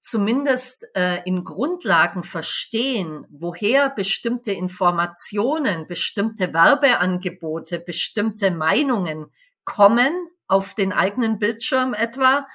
zumindest 0.00 0.86
äh, 0.94 1.22
in 1.24 1.44
Grundlagen 1.44 2.22
verstehen, 2.22 3.26
woher 3.30 3.90
bestimmte 3.90 4.52
Informationen, 4.52 5.86
bestimmte 5.86 6.52
Werbeangebote, 6.52 7.80
bestimmte 7.80 8.50
Meinungen 8.50 9.26
kommen 9.64 10.12
auf 10.46 10.74
den 10.74 10.92
eigenen 10.92 11.38
Bildschirm 11.38 11.94
etwa, 11.94 12.46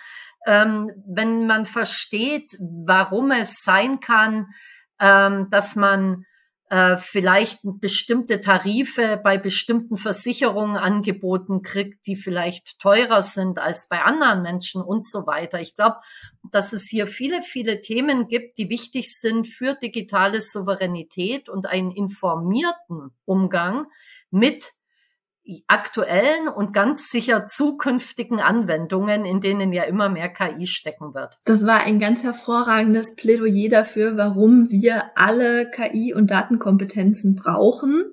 ähm, 0.45 0.91
wenn 1.07 1.47
man 1.47 1.65
versteht, 1.65 2.53
warum 2.59 3.31
es 3.31 3.61
sein 3.61 3.99
kann, 3.99 4.47
ähm, 4.99 5.47
dass 5.49 5.75
man 5.75 6.25
äh, 6.73 6.97
vielleicht 6.97 7.59
bestimmte 7.63 8.39
Tarife 8.39 9.21
bei 9.23 9.37
bestimmten 9.37 9.95
Versicherungen 9.95 10.75
angeboten 10.75 11.61
kriegt, 11.61 12.07
die 12.07 12.15
vielleicht 12.15 12.79
teurer 12.79 13.21
sind 13.21 13.59
als 13.59 13.87
bei 13.89 14.01
anderen 14.01 14.41
Menschen 14.41 14.81
und 14.81 15.05
so 15.05 15.27
weiter. 15.27 15.61
Ich 15.61 15.75
glaube, 15.75 15.97
dass 16.49 16.73
es 16.73 16.89
hier 16.89 17.05
viele, 17.05 17.43
viele 17.43 17.81
Themen 17.81 18.27
gibt, 18.27 18.57
die 18.57 18.69
wichtig 18.69 19.15
sind 19.19 19.45
für 19.45 19.75
digitale 19.75 20.41
Souveränität 20.41 21.47
und 21.47 21.67
einen 21.67 21.91
informierten 21.91 23.11
Umgang 23.25 23.85
mit 24.31 24.71
aktuellen 25.67 26.47
und 26.47 26.73
ganz 26.73 27.09
sicher 27.09 27.47
zukünftigen 27.47 28.39
Anwendungen, 28.39 29.25
in 29.25 29.41
denen 29.41 29.73
ja 29.73 29.83
immer 29.83 30.09
mehr 30.09 30.29
KI 30.29 30.67
stecken 30.67 31.13
wird. 31.13 31.37
Das 31.43 31.65
war 31.65 31.81
ein 31.81 31.99
ganz 31.99 32.23
hervorragendes 32.23 33.15
Plädoyer 33.15 33.69
dafür, 33.69 34.15
warum 34.15 34.69
wir 34.71 35.17
alle 35.17 35.69
KI 35.69 36.13
und 36.13 36.31
Datenkompetenzen 36.31 37.35
brauchen. 37.35 38.05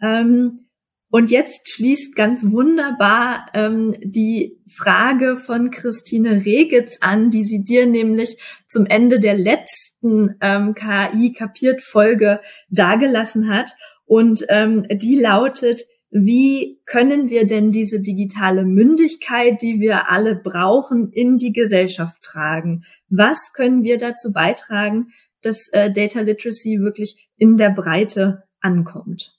Ähm, 0.00 0.66
und 1.14 1.30
jetzt 1.30 1.68
schließt 1.68 2.16
ganz 2.16 2.42
wunderbar 2.50 3.44
ähm, 3.52 3.94
die 4.00 4.58
Frage 4.66 5.36
von 5.36 5.70
Christine 5.70 6.46
Regitz 6.46 6.96
an, 7.02 7.28
die 7.28 7.44
sie 7.44 7.62
dir 7.62 7.84
nämlich 7.84 8.38
zum 8.66 8.86
Ende 8.86 9.18
der 9.18 9.36
letzten 9.36 10.36
ähm, 10.40 10.74
KI 10.74 11.34
kapiert 11.34 11.82
Folge 11.82 12.40
dargelassen 12.70 13.54
hat. 13.54 13.76
Und 14.06 14.46
ähm, 14.48 14.84
die 14.90 15.16
lautet, 15.20 15.82
wie 16.14 16.78
können 16.84 17.30
wir 17.30 17.46
denn 17.46 17.70
diese 17.70 17.98
digitale 17.98 18.66
Mündigkeit, 18.66 19.62
die 19.62 19.80
wir 19.80 20.10
alle 20.10 20.36
brauchen, 20.36 21.10
in 21.10 21.38
die 21.38 21.54
Gesellschaft 21.54 22.20
tragen? 22.22 22.84
Was 23.08 23.52
können 23.54 23.82
wir 23.82 23.96
dazu 23.96 24.30
beitragen, 24.30 25.08
dass 25.40 25.68
äh, 25.72 25.90
Data 25.90 26.20
Literacy 26.20 26.80
wirklich 26.80 27.30
in 27.38 27.56
der 27.56 27.70
Breite 27.70 28.44
ankommt? 28.60 29.34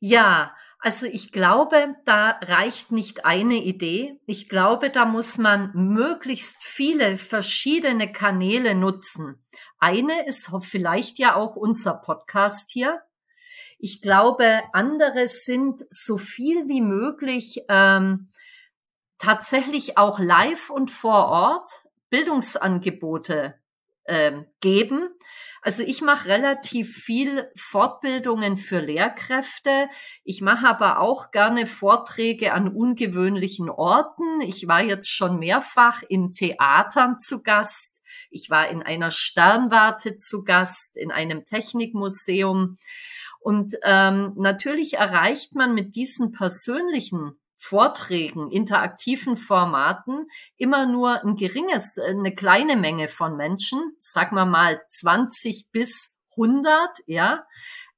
Ja, 0.00 0.54
also 0.80 1.06
ich 1.06 1.32
glaube, 1.32 1.94
da 2.04 2.38
reicht 2.42 2.92
nicht 2.92 3.24
eine 3.24 3.62
Idee. 3.62 4.20
Ich 4.26 4.50
glaube, 4.50 4.90
da 4.90 5.06
muss 5.06 5.38
man 5.38 5.70
möglichst 5.74 6.56
viele 6.60 7.16
verschiedene 7.16 8.12
Kanäle 8.12 8.74
nutzen. 8.74 9.42
Eine 9.78 10.26
ist 10.26 10.50
vielleicht 10.60 11.18
ja 11.18 11.36
auch 11.36 11.56
unser 11.56 11.94
Podcast 11.94 12.70
hier. 12.70 13.00
Ich 13.84 14.00
glaube, 14.00 14.62
andere 14.72 15.26
sind 15.26 15.82
so 15.90 16.16
viel 16.16 16.68
wie 16.68 16.80
möglich 16.80 17.64
ähm, 17.68 18.30
tatsächlich 19.18 19.98
auch 19.98 20.20
live 20.20 20.70
und 20.70 20.88
vor 20.88 21.26
Ort 21.26 21.68
Bildungsangebote 22.08 23.56
ähm, 24.06 24.46
geben. 24.60 25.08
Also 25.62 25.82
ich 25.82 26.00
mache 26.00 26.28
relativ 26.28 26.96
viel 26.96 27.50
Fortbildungen 27.56 28.56
für 28.56 28.78
Lehrkräfte. 28.78 29.88
Ich 30.22 30.42
mache 30.42 30.68
aber 30.68 31.00
auch 31.00 31.32
gerne 31.32 31.66
Vorträge 31.66 32.52
an 32.52 32.68
ungewöhnlichen 32.68 33.68
Orten. 33.68 34.42
Ich 34.42 34.68
war 34.68 34.84
jetzt 34.84 35.10
schon 35.10 35.40
mehrfach 35.40 36.04
in 36.08 36.34
Theatern 36.34 37.18
zu 37.18 37.42
Gast. 37.42 38.00
Ich 38.30 38.48
war 38.48 38.68
in 38.68 38.80
einer 38.80 39.10
Sternwarte 39.10 40.18
zu 40.18 40.44
Gast, 40.44 40.96
in 40.96 41.10
einem 41.10 41.44
Technikmuseum. 41.44 42.78
Und 43.42 43.74
ähm, 43.82 44.34
natürlich 44.36 44.94
erreicht 44.94 45.54
man 45.54 45.74
mit 45.74 45.96
diesen 45.96 46.32
persönlichen 46.32 47.38
Vorträgen, 47.56 48.50
interaktiven 48.50 49.36
Formaten 49.36 50.26
immer 50.56 50.86
nur 50.86 51.22
ein 51.22 51.36
geringes, 51.36 51.96
eine 51.96 52.34
kleine 52.34 52.76
Menge 52.76 53.08
von 53.08 53.36
Menschen, 53.36 53.80
sagen 53.98 54.34
wir 54.34 54.46
mal 54.46 54.80
20 54.90 55.70
bis 55.70 56.16
100, 56.32 56.98
ja. 57.06 57.44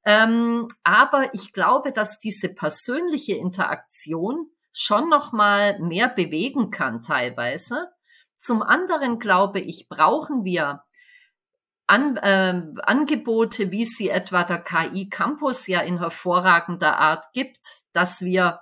Ähm, 0.04 0.68
aber 0.82 1.32
ich 1.32 1.52
glaube, 1.54 1.92
dass 1.92 2.18
diese 2.18 2.54
persönliche 2.54 3.36
Interaktion 3.36 4.50
schon 4.74 5.08
noch 5.08 5.32
mal 5.32 5.78
mehr 5.78 6.08
bewegen 6.08 6.70
kann 6.70 7.00
teilweise. 7.00 7.88
Zum 8.36 8.62
anderen 8.62 9.18
glaube 9.18 9.60
ich, 9.60 9.88
brauchen 9.88 10.44
wir 10.44 10.82
an, 11.86 12.16
äh, 12.16 12.62
Angebote, 12.82 13.70
wie 13.70 13.84
sie 13.84 14.08
etwa 14.08 14.44
der 14.44 14.58
KI 14.58 15.08
Campus 15.08 15.66
ja 15.66 15.80
in 15.80 15.98
hervorragender 15.98 16.98
Art 16.98 17.32
gibt, 17.32 17.82
dass 17.92 18.22
wir 18.22 18.60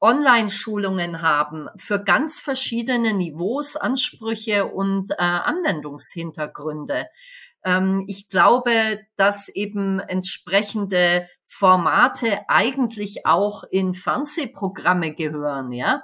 Online-Schulungen 0.00 1.22
haben 1.22 1.68
für 1.76 2.02
ganz 2.02 2.38
verschiedene 2.38 3.14
Niveaus, 3.14 3.76
Ansprüche 3.76 4.66
und 4.66 5.12
äh, 5.12 5.16
Anwendungshintergründe. 5.18 7.06
Ähm, 7.64 8.04
ich 8.06 8.28
glaube, 8.28 9.00
dass 9.16 9.48
eben 9.48 9.98
entsprechende 10.00 11.28
Formate 11.46 12.48
eigentlich 12.48 13.24
auch 13.24 13.64
in 13.64 13.94
Fernsehprogramme 13.94 15.14
gehören, 15.14 15.72
ja. 15.72 16.02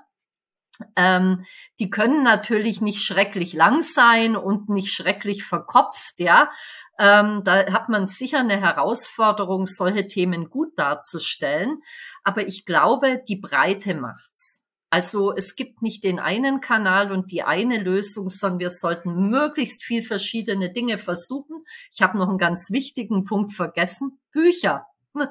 Ähm, 0.96 1.44
die 1.78 1.90
können 1.90 2.22
natürlich 2.22 2.80
nicht 2.80 3.02
schrecklich 3.02 3.52
lang 3.52 3.82
sein 3.82 4.36
und 4.36 4.68
nicht 4.68 4.92
schrecklich 4.92 5.44
verkopft, 5.44 6.14
ja. 6.18 6.50
Ähm, 6.98 7.42
da 7.44 7.72
hat 7.72 7.88
man 7.88 8.06
sicher 8.06 8.40
eine 8.40 8.60
Herausforderung, 8.60 9.66
solche 9.66 10.06
Themen 10.06 10.50
gut 10.50 10.78
darzustellen. 10.78 11.80
Aber 12.22 12.46
ich 12.46 12.64
glaube, 12.64 13.22
die 13.26 13.36
Breite 13.36 13.94
macht's. 13.94 14.62
Also 14.92 15.34
es 15.34 15.56
gibt 15.56 15.80
nicht 15.80 16.04
den 16.04 16.20
einen 16.20 16.60
Kanal 16.60 17.12
und 17.12 17.32
die 17.32 17.42
eine 17.42 17.78
Lösung, 17.82 18.28
sondern 18.28 18.60
wir 18.60 18.68
sollten 18.68 19.30
möglichst 19.30 19.82
viel 19.82 20.02
verschiedene 20.02 20.70
Dinge 20.70 20.98
versuchen. 20.98 21.64
Ich 21.94 22.02
habe 22.02 22.18
noch 22.18 22.28
einen 22.28 22.36
ganz 22.36 22.70
wichtigen 22.70 23.24
Punkt 23.24 23.54
vergessen. 23.54 24.20
Bücher. 24.32 24.86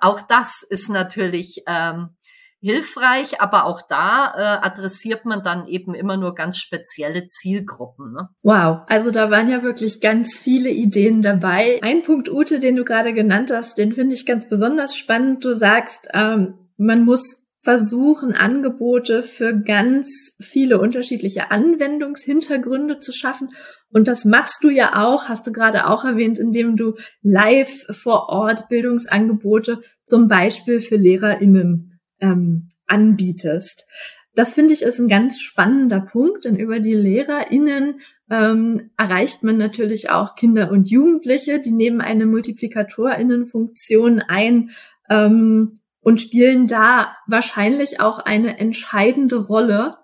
Auch 0.00 0.20
das 0.22 0.64
ist 0.68 0.88
natürlich 0.88 1.62
ähm, 1.68 2.16
hilfreich, 2.60 3.40
aber 3.40 3.64
auch 3.64 3.82
da 3.82 4.32
äh, 4.36 4.66
adressiert 4.66 5.24
man 5.24 5.42
dann 5.42 5.66
eben 5.66 5.94
immer 5.94 6.16
nur 6.16 6.34
ganz 6.34 6.58
spezielle 6.58 7.26
Zielgruppen. 7.26 8.12
Ne? 8.12 8.28
Wow, 8.42 8.82
also 8.86 9.10
da 9.10 9.30
waren 9.30 9.48
ja 9.48 9.62
wirklich 9.62 10.00
ganz 10.00 10.36
viele 10.36 10.70
Ideen 10.70 11.22
dabei. 11.22 11.80
Ein 11.82 12.02
Punkt, 12.02 12.30
Ute, 12.30 12.60
den 12.60 12.76
du 12.76 12.84
gerade 12.84 13.14
genannt 13.14 13.50
hast, 13.52 13.78
den 13.78 13.94
finde 13.94 14.14
ich 14.14 14.26
ganz 14.26 14.48
besonders 14.48 14.96
spannend. 14.96 15.44
Du 15.44 15.54
sagst, 15.54 16.08
ähm, 16.12 16.68
man 16.76 17.04
muss 17.04 17.40
versuchen, 17.62 18.34
Angebote 18.34 19.22
für 19.22 19.54
ganz 19.54 20.32
viele 20.40 20.80
unterschiedliche 20.80 21.50
Anwendungshintergründe 21.50 22.98
zu 22.98 23.12
schaffen. 23.12 23.50
Und 23.90 24.08
das 24.08 24.24
machst 24.24 24.64
du 24.64 24.70
ja 24.70 25.04
auch, 25.04 25.28
hast 25.28 25.46
du 25.46 25.52
gerade 25.52 25.86
auch 25.86 26.04
erwähnt, 26.04 26.38
indem 26.38 26.76
du 26.76 26.94
live 27.22 27.84
vor 27.90 28.28
Ort 28.30 28.68
Bildungsangebote 28.68 29.82
zum 30.04 30.26
Beispiel 30.28 30.80
für 30.80 30.96
LehrerInnen 30.96 31.89
ähm, 32.20 32.68
anbietest. 32.86 33.86
Das 34.34 34.54
finde 34.54 34.74
ich 34.74 34.82
ist 34.82 35.00
ein 35.00 35.08
ganz 35.08 35.40
spannender 35.40 36.00
Punkt, 36.00 36.44
denn 36.44 36.56
über 36.56 36.78
die 36.78 36.94
LehrerInnen 36.94 38.00
ähm, 38.30 38.90
erreicht 38.96 39.42
man 39.42 39.56
natürlich 39.56 40.10
auch 40.10 40.36
Kinder 40.36 40.70
und 40.70 40.88
Jugendliche, 40.88 41.60
die 41.60 41.72
nehmen 41.72 42.00
eine 42.00 42.26
MultiplikatorInnen-Funktion 42.26 44.20
ein 44.20 44.70
ähm, 45.08 45.80
und 46.00 46.20
spielen 46.20 46.66
da 46.68 47.16
wahrscheinlich 47.26 48.00
auch 48.00 48.20
eine 48.20 48.58
entscheidende 48.58 49.46
Rolle, 49.46 49.96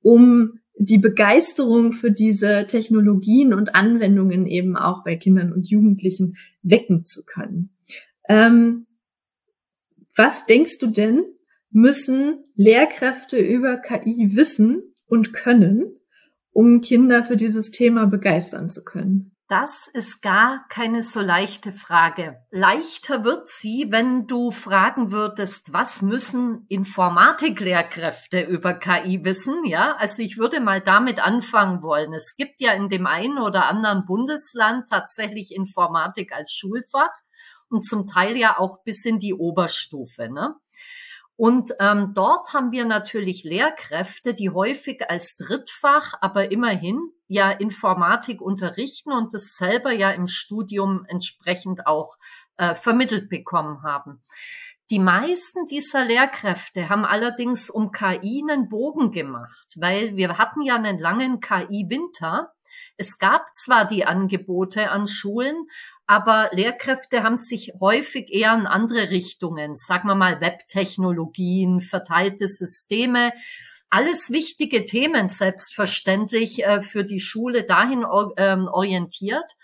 um 0.00 0.60
die 0.76 0.98
Begeisterung 0.98 1.92
für 1.92 2.10
diese 2.10 2.66
Technologien 2.66 3.52
und 3.52 3.74
Anwendungen 3.74 4.46
eben 4.46 4.76
auch 4.76 5.04
bei 5.04 5.16
Kindern 5.16 5.52
und 5.52 5.68
Jugendlichen 5.68 6.36
wecken 6.62 7.04
zu 7.04 7.24
können. 7.24 7.70
Ähm, 8.28 8.86
was 10.14 10.46
denkst 10.46 10.78
du 10.78 10.86
denn, 10.86 11.24
müssen 11.72 12.44
Lehrkräfte 12.54 13.38
über 13.38 13.78
KI 13.78 14.36
wissen 14.36 14.94
und 15.06 15.32
können, 15.32 15.98
um 16.52 16.80
Kinder 16.80 17.22
für 17.22 17.36
dieses 17.36 17.70
Thema 17.70 18.06
begeistern 18.06 18.68
zu 18.68 18.84
können? 18.84 19.32
Das 19.48 19.90
ist 19.92 20.22
gar 20.22 20.64
keine 20.70 21.02
so 21.02 21.20
leichte 21.20 21.72
Frage. 21.72 22.38
Leichter 22.50 23.22
wird 23.22 23.48
sie, 23.48 23.88
wenn 23.90 24.26
du 24.26 24.50
fragen 24.50 25.12
würdest, 25.12 25.74
was 25.74 26.00
müssen 26.00 26.64
Informatiklehrkräfte 26.70 28.40
über 28.40 28.72
KI 28.72 29.22
wissen? 29.24 29.66
Ja, 29.66 29.94
also 29.96 30.22
ich 30.22 30.38
würde 30.38 30.60
mal 30.60 30.80
damit 30.80 31.22
anfangen 31.22 31.82
wollen. 31.82 32.14
Es 32.14 32.34
gibt 32.36 32.62
ja 32.62 32.72
in 32.72 32.88
dem 32.88 33.06
einen 33.06 33.36
oder 33.36 33.66
anderen 33.66 34.06
Bundesland 34.06 34.88
tatsächlich 34.88 35.54
Informatik 35.54 36.32
als 36.32 36.50
Schulfach 36.50 37.12
und 37.68 37.82
zum 37.86 38.06
Teil 38.06 38.38
ja 38.38 38.58
auch 38.58 38.82
bis 38.84 39.04
in 39.04 39.18
die 39.18 39.34
Oberstufe. 39.34 40.30
Ne? 40.30 40.54
Und 41.42 41.72
ähm, 41.80 42.12
dort 42.14 42.52
haben 42.52 42.70
wir 42.70 42.84
natürlich 42.84 43.42
Lehrkräfte, 43.42 44.32
die 44.32 44.50
häufig 44.50 45.10
als 45.10 45.36
Drittfach, 45.36 46.14
aber 46.20 46.52
immerhin 46.52 47.00
ja 47.26 47.50
Informatik 47.50 48.40
unterrichten 48.40 49.10
und 49.10 49.34
das 49.34 49.56
selber 49.56 49.90
ja 49.90 50.12
im 50.12 50.28
Studium 50.28 51.04
entsprechend 51.08 51.88
auch 51.88 52.16
äh, 52.58 52.76
vermittelt 52.76 53.28
bekommen 53.28 53.82
haben. 53.82 54.22
Die 54.90 55.00
meisten 55.00 55.66
dieser 55.66 56.04
Lehrkräfte 56.04 56.88
haben 56.88 57.04
allerdings 57.04 57.70
um 57.70 57.90
KI 57.90 58.44
einen 58.48 58.68
Bogen 58.68 59.10
gemacht, 59.10 59.66
weil 59.76 60.14
wir 60.14 60.38
hatten 60.38 60.62
ja 60.62 60.76
einen 60.76 61.00
langen 61.00 61.40
KI-Winter 61.40 62.52
es 62.96 63.18
gab 63.18 63.54
zwar 63.54 63.86
die 63.86 64.04
Angebote 64.04 64.90
an 64.90 65.06
Schulen, 65.08 65.68
aber 66.12 66.50
Lehrkräfte 66.52 67.22
haben 67.22 67.38
sich 67.38 67.72
häufig 67.80 68.30
eher 68.30 68.52
in 68.52 68.66
andere 68.66 69.10
Richtungen, 69.10 69.76
sagen 69.76 70.08
wir 70.08 70.14
mal 70.14 70.42
Webtechnologien, 70.42 71.80
verteilte 71.80 72.48
Systeme, 72.48 73.32
alles 73.88 74.30
wichtige 74.30 74.84
Themen 74.84 75.28
selbstverständlich 75.28 76.64
äh, 76.64 76.82
für 76.82 77.04
die 77.04 77.18
Schule 77.18 77.64
dahin 77.64 78.04
ähm, 78.36 78.68
orientiert 78.68 79.56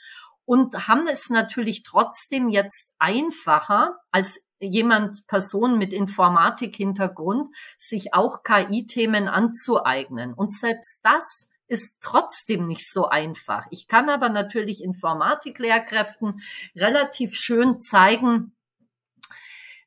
und 0.46 0.88
haben 0.88 1.06
es 1.06 1.28
natürlich 1.28 1.82
trotzdem 1.82 2.48
jetzt 2.48 2.94
einfacher 2.98 3.98
als 4.10 4.42
jemand, 4.58 5.26
Person 5.26 5.76
mit 5.76 5.92
Informatik-Hintergrund, 5.92 7.54
sich 7.76 8.14
auch 8.14 8.42
KI-Themen 8.42 9.28
anzueignen. 9.28 10.32
Und 10.32 10.50
selbst 10.50 11.00
das 11.02 11.47
ist 11.68 11.98
trotzdem 12.00 12.64
nicht 12.64 12.90
so 12.90 13.06
einfach. 13.08 13.64
Ich 13.70 13.86
kann 13.86 14.08
aber 14.08 14.28
natürlich 14.28 14.82
Informatiklehrkräften 14.82 16.40
relativ 16.74 17.34
schön 17.34 17.80
zeigen, 17.80 18.52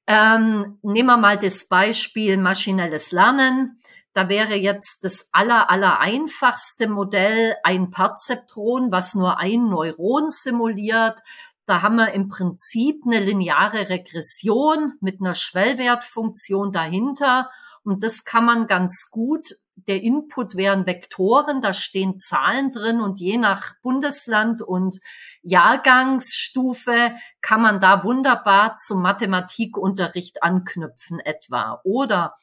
ähm, 0.07 0.79
nehmen 0.81 1.07
wir 1.07 1.17
mal 1.17 1.37
das 1.37 1.67
Beispiel 1.67 2.37
maschinelles 2.37 3.11
Lernen. 3.11 3.79
Da 4.13 4.27
wäre 4.27 4.55
jetzt 4.55 5.03
das 5.03 5.29
aller, 5.31 5.69
aller 5.69 5.99
einfachste 5.99 6.89
Modell 6.89 7.55
ein 7.63 7.91
Perzeptron, 7.91 8.91
was 8.91 9.15
nur 9.15 9.39
ein 9.39 9.69
Neuron 9.69 10.29
simuliert. 10.29 11.21
Da 11.65 11.81
haben 11.81 11.95
wir 11.95 12.11
im 12.11 12.27
Prinzip 12.27 13.03
eine 13.05 13.19
lineare 13.19 13.87
Regression 13.87 14.93
mit 14.99 15.21
einer 15.21 15.35
Schwellwertfunktion 15.35 16.73
dahinter 16.73 17.49
Und 17.83 18.03
das 18.03 18.23
kann 18.23 18.45
man 18.45 18.67
ganz 18.67 19.09
gut 19.09 19.55
der 19.87 20.01
Input 20.01 20.55
wären 20.55 20.85
Vektoren, 20.85 21.61
da 21.61 21.73
stehen 21.73 22.19
Zahlen 22.19 22.69
drin 22.71 23.01
und 23.01 23.19
je 23.19 23.37
nach 23.37 23.73
Bundesland 23.81 24.61
und 24.61 24.99
Jahrgangsstufe 25.41 27.15
kann 27.41 27.61
man 27.61 27.79
da 27.79 28.03
wunderbar 28.03 28.75
zum 28.75 29.01
Mathematikunterricht 29.01 30.43
anknüpfen 30.43 31.19
etwa. 31.19 31.81
Oder 31.83 32.33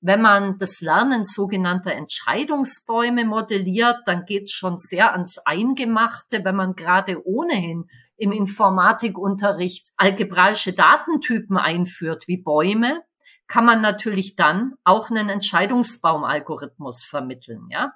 wenn 0.00 0.22
man 0.22 0.58
das 0.58 0.80
Lernen 0.80 1.24
sogenannter 1.24 1.92
Entscheidungsbäume 1.92 3.24
modelliert, 3.24 3.98
dann 4.06 4.24
geht's 4.24 4.52
schon 4.52 4.78
sehr 4.78 5.12
ans 5.12 5.38
Eingemachte, 5.44 6.44
wenn 6.44 6.56
man 6.56 6.74
gerade 6.74 7.26
ohnehin 7.26 7.88
im 8.16 8.32
Informatikunterricht 8.32 9.88
algebraische 9.96 10.72
Datentypen 10.72 11.56
einführt 11.56 12.28
wie 12.28 12.38
Bäume, 12.38 13.02
kann 13.48 13.64
man 13.64 13.80
natürlich 13.80 14.36
dann 14.36 14.74
auch 14.84 15.10
einen 15.10 15.28
Entscheidungsbaumalgorithmus 15.28 17.04
vermitteln, 17.04 17.66
ja. 17.70 17.92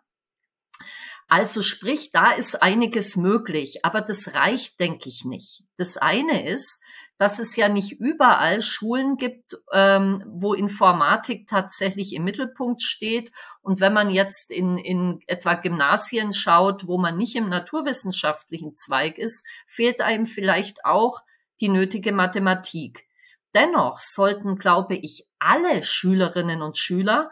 Also 1.29 1.63
sprich, 1.63 2.11
da 2.11 2.33
ist 2.33 2.61
einiges 2.61 3.15
möglich, 3.17 3.85
aber 3.85 4.01
das 4.01 4.35
reicht, 4.35 4.81
denke 4.81 5.09
ich, 5.09 5.25
nicht. 5.25 5.63
Das 5.77 5.97
eine 5.97 6.45
ist, 6.51 6.83
dass 7.19 7.39
es 7.39 7.55
ja 7.55 7.69
nicht 7.69 8.01
überall 8.01 8.63
Schulen 8.63 9.17
gibt, 9.17 9.57
ähm, 9.73 10.25
wo 10.27 10.55
Informatik 10.55 11.47
tatsächlich 11.47 12.15
im 12.15 12.25
Mittelpunkt 12.25 12.83
steht. 12.83 13.31
Und 13.61 13.79
wenn 13.79 13.93
man 13.93 14.11
jetzt 14.11 14.51
in, 14.51 14.77
in 14.77 15.21
etwa 15.29 15.55
Gymnasien 15.55 16.35
schaut, 16.35 16.89
wo 16.89 16.99
man 16.99 17.17
nicht 17.17 17.37
im 17.37 17.49
naturwissenschaftlichen 17.49 18.75
Zweig 18.75 19.17
ist, 19.17 19.47
fehlt 19.69 20.01
einem 20.01 20.27
vielleicht 20.27 20.85
auch 20.85 21.21
die 21.61 21.69
nötige 21.69 22.11
Mathematik. 22.11 23.07
Dennoch 23.55 23.99
sollten, 23.99 24.57
glaube 24.57 24.97
ich, 24.97 25.27
alle 25.39 25.83
Schülerinnen 25.83 26.63
und 26.63 26.79
Schüler 26.79 27.31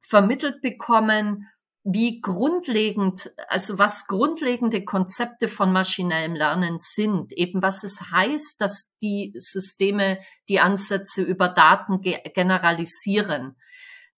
vermittelt 0.00 0.60
bekommen, 0.60 1.48
wie 1.84 2.20
grundlegend, 2.20 3.32
also 3.48 3.78
was 3.78 4.06
grundlegende 4.06 4.84
Konzepte 4.84 5.48
von 5.48 5.72
maschinellem 5.72 6.34
Lernen 6.34 6.78
sind, 6.78 7.32
eben 7.32 7.60
was 7.60 7.82
es 7.82 8.12
heißt, 8.12 8.60
dass 8.60 8.92
die 9.00 9.32
Systeme 9.34 10.18
die 10.48 10.60
Ansätze 10.60 11.22
über 11.22 11.48
Daten 11.48 12.00
ge 12.00 12.18
generalisieren, 12.34 13.56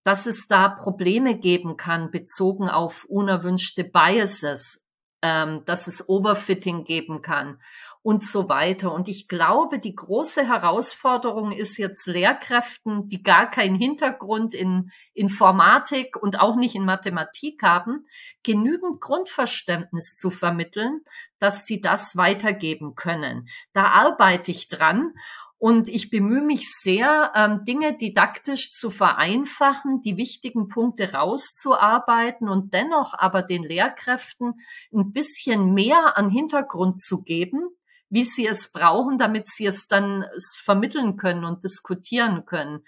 dass 0.03 0.27
es 0.27 0.47
da 0.47 0.69
Probleme 0.69 1.39
geben 1.39 1.79
kann 1.79 2.11
bezogen 2.11 2.69
auf 2.69 3.07
unerwünschte 3.09 3.85
Biases, 3.85 4.85
ähm, 5.23 5.63
dass 5.65 5.87
es 5.87 6.07
Overfitting 6.07 6.85
geben 6.85 7.23
kann 7.23 7.59
und 8.05 8.23
so 8.23 8.51
weiter. 8.51 8.93
Und 8.93 9.09
ich 9.09 9.29
glaube, 9.29 9.79
die 9.79 9.95
große 9.95 10.47
Herausforderung 10.47 11.53
ist 11.53 11.79
jetzt 11.79 12.07
Lehrkräften, 12.07 13.09
die 13.09 13.23
gar 13.23 13.51
keinen 13.51 13.77
Hintergrund 13.77 14.55
in 14.55 14.91
Informatik 15.15 16.15
und 16.23 16.39
auch 16.39 16.57
nicht 16.57 16.75
in 16.75 16.85
Mathematik 16.85 17.63
haben, 17.63 18.05
genügend 18.43 19.01
Grundverständnis 19.01 20.17
zu 20.19 20.31
vermitteln, 20.31 21.01
dass 21.39 21.65
sie 21.65 21.81
das 21.81 22.15
weitergeben 22.15 22.95
können. 22.95 23.49
Da 23.73 23.87
arbeite 23.87 24.51
ich 24.51 24.69
dran. 24.69 25.15
Und 25.57 25.89
ich 25.89 26.11
bemühe 26.11 26.43
mich 26.43 26.69
sehr, 26.71 27.33
ähm, 27.35 27.65
Dinge 27.65 27.97
didaktisch 27.97 28.73
zu 28.73 28.91
vereinfachen, 28.91 30.03
die 30.03 30.19
wichtigen 30.19 30.69
Punkte 30.69 31.15
rauszuarbeiten 31.15 32.51
und 32.51 32.75
dennoch 32.75 33.15
aber 33.15 33.41
den 33.41 33.63
Lehrkräften 33.63 34.61
ein 34.93 35.13
bisschen 35.13 35.73
mehr 35.73 36.19
an 36.19 36.29
Hintergrund 36.29 37.01
zu 37.01 37.23
geben, 37.23 37.71
wie 38.11 38.25
sie 38.25 38.47
es 38.47 38.71
brauchen, 38.73 39.19
damit 39.19 39.49
sie 39.49 39.67
es 39.67 39.89
dann 39.89 40.25
vermitteln 40.63 41.17
können 41.17 41.45
und 41.45 41.65
diskutieren 41.65 42.45
können. 42.47 42.85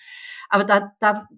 Aber 0.49 0.65
da, 0.65 0.93
da, 1.01 1.29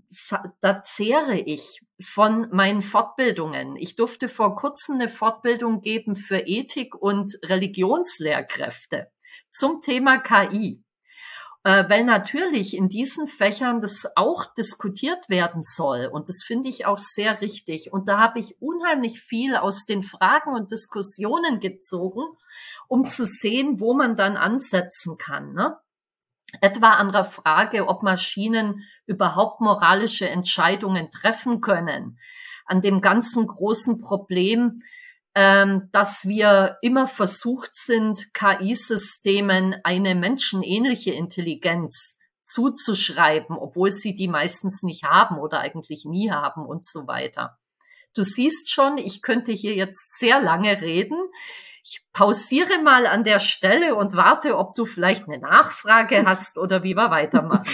da 0.61 0.83
zehre 0.83 1.39
ich 1.39 1.81
von 2.03 2.49
meinen 2.51 2.83
Fortbildungen. 2.83 3.77
Ich 3.77 3.97
durfte 3.97 4.29
vor 4.29 4.57
kurzem 4.57 4.97
eine 4.97 5.09
Fortbildung 5.09 5.81
geben 5.81 6.15
für 6.17 6.39
Ethik 6.39 6.95
und 6.95 7.33
Religionslehrkräfte 7.45 9.11
zum 9.51 9.81
Thema 9.81 10.19
KI 10.19 10.85
äh, 11.69 11.87
weil 11.91 12.05
natürlich 12.05 12.75
in 12.75 12.89
diesen 12.89 13.29
Fächern 13.29 13.83
das 13.83 14.07
auch 14.17 14.47
diskutiert 14.55 15.29
werden 15.29 15.61
soll. 15.61 16.09
Und 16.11 16.31
das 16.31 16.43
finde 16.43 16.71
ich 16.71 16.87
auch 16.87 16.97
sehr 16.97 17.43
richtig. 17.43 17.93
Und 17.93 18.09
da 18.09 18.19
habe 18.19 18.39
ich 18.39 18.57
unheimlich 18.63 19.21
viel 19.21 19.55
aus 19.55 19.85
den 19.85 20.03
Fragen 20.03 20.55
und 20.55 20.71
Diskussionen 20.71 21.61
gezogen, 21.61 22.23
um 22.89 23.07
zu 23.07 23.27
sehen, 23.27 23.81
wo 23.81 23.93
man 23.93 24.17
dann 24.17 24.39
ansetzen 24.39 25.19
kann. 25.19 25.53
Ne? 25.53 25.77
Etwa 26.63 26.95
an 26.95 27.13
der 27.13 27.25
Frage, 27.25 27.87
ob 27.87 28.03
Maschinen 28.03 28.85
überhaupt 29.05 29.61
moralische 29.61 30.27
Entscheidungen 30.27 31.11
treffen 31.11 31.61
können. 31.61 32.19
An 32.65 32.81
dem 32.81 33.03
ganzen 33.03 33.47
großen 33.47 34.01
Problem, 34.01 34.81
ähm, 35.35 35.89
dass 35.93 36.27
wir 36.27 36.79
immer 36.83 37.07
versucht 37.07 37.71
sind, 37.75 38.33
KI-Systemen 38.35 39.77
eine 39.85 40.15
menschenähnliche 40.15 41.13
Intelligenz 41.13 42.17
zuzuschreiben, 42.45 43.57
obwohl 43.57 43.91
sie 43.91 44.15
die 44.15 44.29
meistens 44.29 44.83
nicht 44.83 45.05
haben 45.05 45.39
oder 45.39 45.61
eigentlich 45.61 46.05
nie 46.05 46.31
haben 46.31 46.65
und 46.65 46.87
so 46.87 47.07
weiter. 47.07 47.59
Du 48.15 48.23
siehst 48.23 48.71
schon, 48.71 48.99
ich 48.99 49.23
könnte 49.23 49.53
hier 49.53 49.75
jetzt 49.75 50.19
sehr 50.19 50.41
lange 50.41 50.81
reden. 50.81 51.19
Ich 51.91 52.03
pausiere 52.13 52.83
mal 52.85 53.07
an 53.07 53.25
der 53.25 53.39
Stelle 53.39 53.95
und 53.95 54.15
warte, 54.15 54.59
ob 54.59 54.75
du 54.75 54.85
vielleicht 54.85 55.27
eine 55.27 55.39
Nachfrage 55.39 56.23
hast 56.27 56.59
oder 56.59 56.83
wie 56.83 56.95
wir 56.95 57.11
weitermachen. 57.11 57.65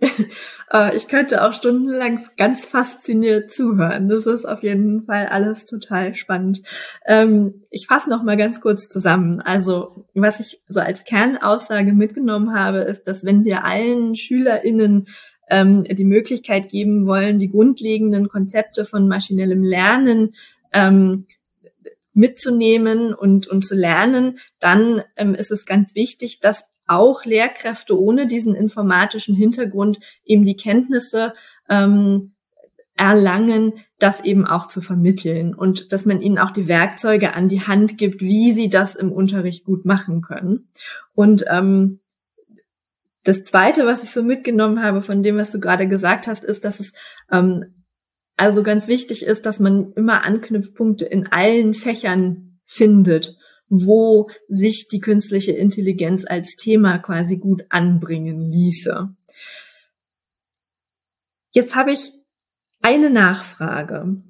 Äh, 0.70 0.94
ich 0.96 1.08
könnte 1.08 1.44
auch 1.44 1.54
stundenlang 1.54 2.26
ganz 2.36 2.66
fasziniert 2.66 3.50
zuhören. 3.50 4.08
Das 4.08 4.26
ist 4.26 4.44
auf 4.44 4.62
jeden 4.62 5.02
Fall 5.02 5.26
alles 5.26 5.64
total 5.64 6.14
spannend. 6.14 6.60
Ähm, 7.06 7.62
ich 7.70 7.86
fasse 7.86 8.10
noch 8.10 8.22
mal 8.22 8.36
ganz 8.36 8.60
kurz 8.60 8.88
zusammen. 8.88 9.40
Also, 9.40 10.06
was 10.14 10.40
ich 10.40 10.60
so 10.68 10.80
als 10.80 11.04
Kernaussage 11.04 11.92
mitgenommen 11.94 12.54
habe, 12.54 12.80
ist, 12.80 13.04
dass 13.04 13.24
wenn 13.24 13.44
wir 13.44 13.64
allen 13.64 14.14
SchülerInnen 14.14 15.06
ähm, 15.48 15.84
die 15.84 16.04
Möglichkeit 16.04 16.68
geben 16.68 17.06
wollen, 17.06 17.38
die 17.38 17.50
grundlegenden 17.50 18.28
Konzepte 18.28 18.84
von 18.84 19.08
maschinellem 19.08 19.62
Lernen 19.62 20.34
ähm, 20.72 21.26
mitzunehmen 22.18 23.14
und, 23.14 23.46
und 23.46 23.64
zu 23.64 23.74
lernen, 23.74 24.38
dann 24.58 25.02
ähm, 25.16 25.34
ist 25.34 25.52
es 25.52 25.66
ganz 25.66 25.94
wichtig, 25.94 26.40
dass 26.40 26.64
auch 26.86 27.24
Lehrkräfte 27.24 27.98
ohne 27.98 28.26
diesen 28.26 28.54
informatischen 28.54 29.36
Hintergrund 29.36 30.00
eben 30.24 30.44
die 30.44 30.56
Kenntnisse 30.56 31.34
ähm, 31.68 32.32
erlangen, 32.96 33.74
das 34.00 34.24
eben 34.24 34.46
auch 34.46 34.66
zu 34.66 34.80
vermitteln 34.80 35.54
und 35.54 35.92
dass 35.92 36.06
man 36.06 36.20
ihnen 36.20 36.38
auch 36.38 36.50
die 36.50 36.66
Werkzeuge 36.66 37.34
an 37.34 37.48
die 37.48 37.60
Hand 37.60 37.98
gibt, 37.98 38.20
wie 38.20 38.52
sie 38.52 38.68
das 38.68 38.96
im 38.96 39.12
Unterricht 39.12 39.64
gut 39.64 39.84
machen 39.84 40.20
können. 40.20 40.68
Und 41.14 41.44
ähm, 41.48 42.00
das 43.22 43.44
Zweite, 43.44 43.86
was 43.86 44.02
ich 44.02 44.10
so 44.10 44.24
mitgenommen 44.24 44.82
habe 44.82 45.02
von 45.02 45.22
dem, 45.22 45.36
was 45.36 45.52
du 45.52 45.60
gerade 45.60 45.86
gesagt 45.86 46.26
hast, 46.26 46.42
ist, 46.42 46.64
dass 46.64 46.80
es 46.80 46.92
ähm, 47.30 47.84
also 48.38 48.62
ganz 48.62 48.86
wichtig 48.86 49.24
ist, 49.24 49.46
dass 49.46 49.58
man 49.58 49.92
immer 49.94 50.24
Anknüpfpunkte 50.24 51.04
in 51.04 51.26
allen 51.26 51.74
Fächern 51.74 52.60
findet, 52.66 53.36
wo 53.68 54.30
sich 54.48 54.86
die 54.88 55.00
künstliche 55.00 55.52
Intelligenz 55.52 56.24
als 56.24 56.54
Thema 56.54 56.98
quasi 56.98 57.36
gut 57.36 57.64
anbringen 57.68 58.50
ließe. 58.50 59.08
Jetzt 61.50 61.74
habe 61.74 61.92
ich 61.92 62.12
eine 62.80 63.10
Nachfrage. 63.10 64.22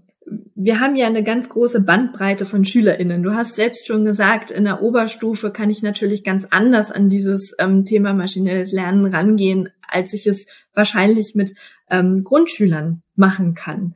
Wir 0.54 0.80
haben 0.80 0.96
ja 0.96 1.06
eine 1.06 1.22
ganz 1.22 1.50
große 1.50 1.82
Bandbreite 1.82 2.46
von 2.46 2.64
SchülerInnen. 2.64 3.22
Du 3.22 3.34
hast 3.34 3.56
selbst 3.56 3.86
schon 3.86 4.06
gesagt, 4.06 4.50
in 4.50 4.64
der 4.64 4.82
Oberstufe 4.82 5.50
kann 5.50 5.68
ich 5.68 5.82
natürlich 5.82 6.24
ganz 6.24 6.46
anders 6.50 6.90
an 6.90 7.10
dieses 7.10 7.54
ähm, 7.58 7.84
Thema 7.84 8.14
maschinelles 8.14 8.72
Lernen 8.72 9.06
rangehen, 9.06 9.68
als 9.88 10.12
ich 10.12 10.27
es 10.27 10.46
wahrscheinlich 10.74 11.35
mit 11.35 11.55
ähm, 11.90 12.24
Grundschülern 12.24 13.03
machen 13.14 13.55
kann. 13.55 13.94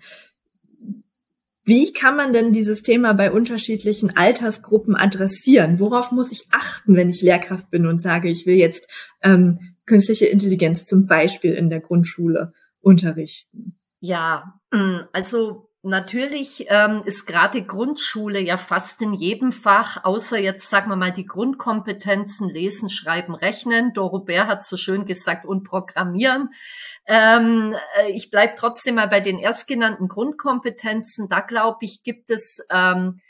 Wie 1.64 1.92
kann 1.92 2.16
man 2.16 2.32
denn 2.32 2.50
dieses 2.50 2.82
Thema 2.82 3.12
bei 3.14 3.30
unterschiedlichen 3.30 4.16
Altersgruppen 4.16 4.96
adressieren? 4.96 5.78
Worauf 5.78 6.10
muss 6.10 6.32
ich 6.32 6.48
achten, 6.50 6.96
wenn 6.96 7.08
ich 7.08 7.22
Lehrkraft 7.22 7.70
bin 7.70 7.86
und 7.86 7.98
sage, 8.00 8.28
ich 8.28 8.46
will 8.46 8.56
jetzt 8.56 8.88
ähm, 9.22 9.76
künstliche 9.86 10.26
Intelligenz 10.26 10.86
zum 10.86 11.06
Beispiel 11.06 11.52
in 11.52 11.70
der 11.70 11.80
Grundschule 11.80 12.52
unterrichten? 12.80 13.76
Ja, 14.00 14.60
mm, 14.72 15.02
also 15.12 15.71
Natürlich 15.84 16.66
ähm, 16.68 17.02
ist 17.06 17.26
gerade 17.26 17.64
Grundschule 17.64 18.38
ja 18.38 18.56
fast 18.56 19.02
in 19.02 19.14
jedem 19.14 19.50
Fach, 19.50 20.04
außer 20.04 20.38
jetzt 20.38 20.70
sagen 20.70 20.88
wir 20.88 20.94
mal 20.96 21.12
die 21.12 21.26
Grundkompetenzen 21.26 22.48
Lesen, 22.48 22.88
Schreiben, 22.88 23.34
Rechnen. 23.34 23.92
Dorobert 23.92 24.46
hat 24.46 24.64
so 24.64 24.76
schön 24.76 25.06
gesagt 25.06 25.44
und 25.44 25.64
Programmieren. 25.64 26.50
Ähm, 27.04 27.74
äh, 27.96 28.12
ich 28.12 28.30
bleib 28.30 28.54
trotzdem 28.54 28.94
mal 28.94 29.08
bei 29.08 29.18
den 29.18 29.40
erstgenannten 29.40 30.06
Grundkompetenzen. 30.06 31.28
Da 31.28 31.40
glaube 31.40 31.78
ich 31.80 32.04
gibt 32.04 32.30
es 32.30 32.64
ähm, 32.70 33.20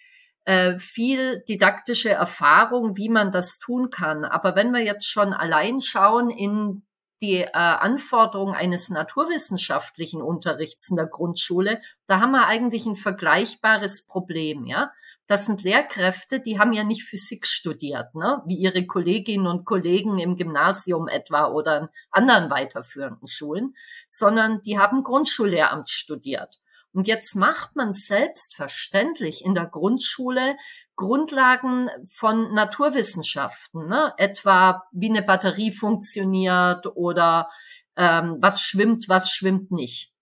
äh, 0.45 0.77
viel 0.77 1.43
didaktische 1.49 2.11
Erfahrung, 2.11 2.99
wie 2.99 3.09
man 3.09 3.33
das 3.33 3.61
tun 3.61 3.89
kann. 3.89 4.27
Aber 4.27 4.57
wenn 4.57 4.73
wir 4.73 4.85
jetzt 4.85 5.07
schon 5.07 5.33
allein 5.33 5.81
schauen 5.81 6.29
in 6.29 6.83
die 7.23 7.39
äh, 7.39 7.51
Anforderungen 7.53 8.55
eines 8.55 8.91
naturwissenschaftlichen 8.91 10.21
Unterrichts 10.21 10.91
in 10.91 10.97
der 10.97 11.07
Grundschule, 11.07 11.81
da 12.09 12.21
haben 12.21 12.33
wir 12.33 12.47
eigentlich 12.47 12.85
ein 12.85 12.97
vergleichbares 12.97 14.07
Problem, 14.07 14.67
ja. 14.67 14.91
Das 15.29 15.47
sind 15.47 15.63
Lehrkräfte, 15.63 16.41
die 16.41 16.59
haben 16.59 16.73
ja 16.73 16.83
nicht 16.83 17.05
Physik 17.05 17.47
studiert, 17.47 18.15
ne? 18.15 18.43
wie 18.45 18.57
ihre 18.57 18.85
Kolleginnen 18.87 19.47
und 19.47 19.65
Kollegen 19.65 20.19
im 20.19 20.37
Gymnasium 20.37 21.07
etwa 21.07 21.47
oder 21.47 21.79
in 21.79 21.89
anderen 22.11 22.51
weiterführenden 22.51 23.29
Schulen, 23.29 23.75
sondern 24.09 24.61
die 24.63 24.79
haben 24.79 25.05
Grundschullehramt 25.05 25.89
studiert. 25.89 26.61
Und 26.93 27.07
jetzt 27.07 27.35
macht 27.35 27.77
man 27.77 27.93
selbstverständlich 27.93 29.45
in 29.45 29.55
der 29.55 29.67
Grundschule 29.67 30.57
Grundlagen 31.03 31.91
von 32.07 32.55
Naturwissenschaften, 32.55 33.89
ne? 33.89 34.15
etwa 34.19 34.85
wie 34.93 35.11
eine 35.11 35.23
Batterie 35.23 35.73
funktioniert 35.73 36.87
oder 36.95 37.51
ähm, 37.97 38.37
was 38.39 38.61
schwimmt, 38.61 39.09
was 39.09 39.29
schwimmt 39.29 39.73
nicht. 39.73 40.15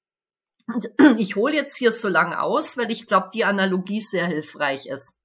Und 0.67 0.89
ich 1.19 1.37
hole 1.37 1.55
jetzt 1.55 1.77
hier 1.77 1.93
so 1.93 2.09
lange 2.09 2.41
aus, 2.41 2.79
weil 2.79 2.91
ich 2.91 3.07
glaube, 3.07 3.29
die 3.35 3.45
Analogie 3.45 4.01
sehr 4.01 4.27
hilfreich 4.27 4.87
ist. 4.87 5.19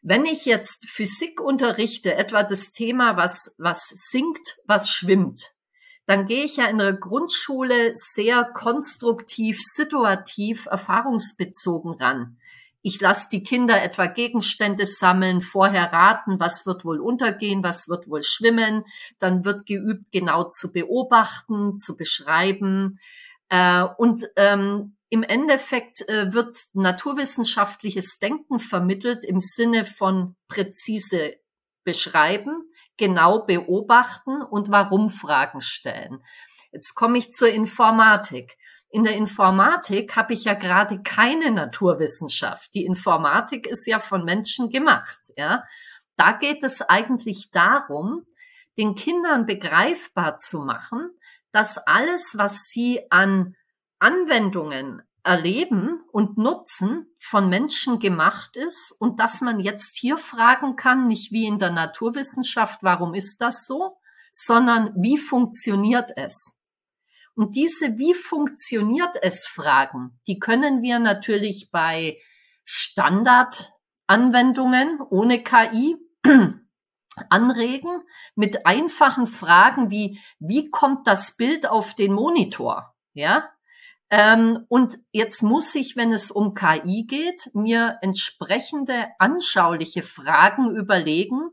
Wenn 0.00 0.24
ich 0.24 0.46
jetzt 0.46 0.88
Physik 0.88 1.38
unterrichte, 1.38 2.14
etwa 2.14 2.42
das 2.42 2.72
Thema, 2.72 3.18
was, 3.18 3.54
was 3.58 3.86
sinkt, 4.10 4.56
was 4.64 4.88
schwimmt, 4.88 5.52
dann 6.06 6.26
gehe 6.26 6.44
ich 6.44 6.56
ja 6.56 6.68
in 6.68 6.78
der 6.78 6.94
Grundschule 6.94 7.92
sehr 7.94 8.44
konstruktiv, 8.44 9.58
situativ, 9.60 10.64
erfahrungsbezogen 10.66 11.92
ran. 12.00 12.38
Ich 12.82 13.00
lasse 13.00 13.28
die 13.30 13.44
Kinder 13.44 13.80
etwa 13.80 14.06
Gegenstände 14.06 14.84
sammeln, 14.84 15.40
vorher 15.40 15.92
raten, 15.92 16.40
was 16.40 16.66
wird 16.66 16.84
wohl 16.84 17.00
untergehen, 17.00 17.62
was 17.62 17.88
wird 17.88 18.08
wohl 18.08 18.24
schwimmen. 18.24 18.84
Dann 19.20 19.44
wird 19.44 19.66
geübt, 19.66 20.10
genau 20.10 20.48
zu 20.48 20.72
beobachten, 20.72 21.76
zu 21.76 21.96
beschreiben. 21.96 22.98
Äh, 23.48 23.84
und 23.98 24.24
ähm, 24.36 24.96
im 25.10 25.22
Endeffekt 25.22 26.08
äh, 26.08 26.32
wird 26.32 26.58
naturwissenschaftliches 26.72 28.18
Denken 28.18 28.58
vermittelt 28.58 29.24
im 29.24 29.40
Sinne 29.40 29.84
von 29.84 30.34
präzise 30.48 31.36
beschreiben, 31.84 32.64
genau 32.96 33.44
beobachten 33.44 34.42
und 34.42 34.70
warum 34.70 35.10
Fragen 35.10 35.60
stellen. 35.60 36.22
Jetzt 36.72 36.94
komme 36.94 37.18
ich 37.18 37.32
zur 37.32 37.50
Informatik. 37.50 38.56
In 38.92 39.04
der 39.04 39.16
Informatik 39.16 40.16
habe 40.16 40.34
ich 40.34 40.44
ja 40.44 40.52
gerade 40.52 41.02
keine 41.02 41.50
Naturwissenschaft. 41.50 42.74
Die 42.74 42.84
Informatik 42.84 43.66
ist 43.66 43.86
ja 43.86 43.98
von 43.98 44.24
Menschen 44.24 44.68
gemacht, 44.68 45.18
ja. 45.34 45.64
Da 46.16 46.32
geht 46.32 46.62
es 46.62 46.82
eigentlich 46.82 47.50
darum, 47.50 48.26
den 48.76 48.94
Kindern 48.94 49.46
begreifbar 49.46 50.36
zu 50.36 50.60
machen, 50.60 51.10
dass 51.52 51.78
alles, 51.78 52.34
was 52.36 52.68
sie 52.68 53.00
an 53.10 53.56
Anwendungen 53.98 55.02
Erleben 55.24 56.02
und 56.10 56.36
Nutzen 56.36 57.06
von 57.18 57.48
Menschen 57.48 57.98
gemacht 57.98 58.56
ist 58.56 58.94
und 58.98 59.20
dass 59.20 59.40
man 59.40 59.60
jetzt 59.60 59.96
hier 59.96 60.18
fragen 60.18 60.76
kann, 60.76 61.06
nicht 61.06 61.32
wie 61.32 61.46
in 61.46 61.58
der 61.58 61.70
Naturwissenschaft, 61.70 62.82
warum 62.82 63.14
ist 63.14 63.40
das 63.40 63.66
so, 63.66 63.96
sondern 64.32 64.92
wie 64.96 65.16
funktioniert 65.16 66.10
es? 66.16 66.58
Und 67.34 67.56
diese 67.56 67.98
wie 67.98 68.14
funktioniert 68.14 69.16
es 69.22 69.46
Fragen, 69.46 70.20
die 70.26 70.38
können 70.38 70.82
wir 70.82 70.98
natürlich 70.98 71.70
bei 71.72 72.18
Standardanwendungen 72.64 75.00
ohne 75.10 75.42
KI 75.42 75.96
anregen 77.30 78.02
mit 78.34 78.66
einfachen 78.66 79.26
Fragen 79.26 79.90
wie, 79.90 80.20
wie 80.38 80.68
kommt 80.70 81.06
das 81.06 81.36
Bild 81.36 81.66
auf 81.66 81.94
den 81.94 82.12
Monitor? 82.12 82.94
Ja, 83.14 83.50
ähm, 84.12 84.66
und 84.68 84.98
jetzt 85.10 85.42
muss 85.42 85.74
ich, 85.74 85.96
wenn 85.96 86.12
es 86.12 86.30
um 86.30 86.52
KI 86.52 87.06
geht, 87.08 87.48
mir 87.54 87.96
entsprechende 88.02 89.06
anschauliche 89.18 90.02
Fragen 90.02 90.76
überlegen, 90.76 91.48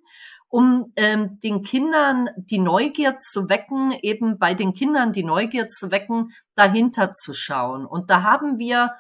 um 0.50 0.92
ähm, 0.96 1.40
den 1.44 1.64
Kindern 1.64 2.30
die 2.36 2.58
Neugier 2.58 3.20
zu 3.20 3.50
wecken, 3.50 3.92
eben 4.02 4.40
bei 4.40 4.56
den 4.56 4.74
Kindern 4.74 5.14
die 5.14 5.24
Neugier 5.24 5.70
zu 5.70 5.92
wecken, 5.92 6.34
dahinter 6.56 7.14
zu 7.14 7.34
schauen. 7.34 7.86
Und 7.86 8.10
da 8.10 8.24
haben 8.24 8.58
wir 8.58 8.92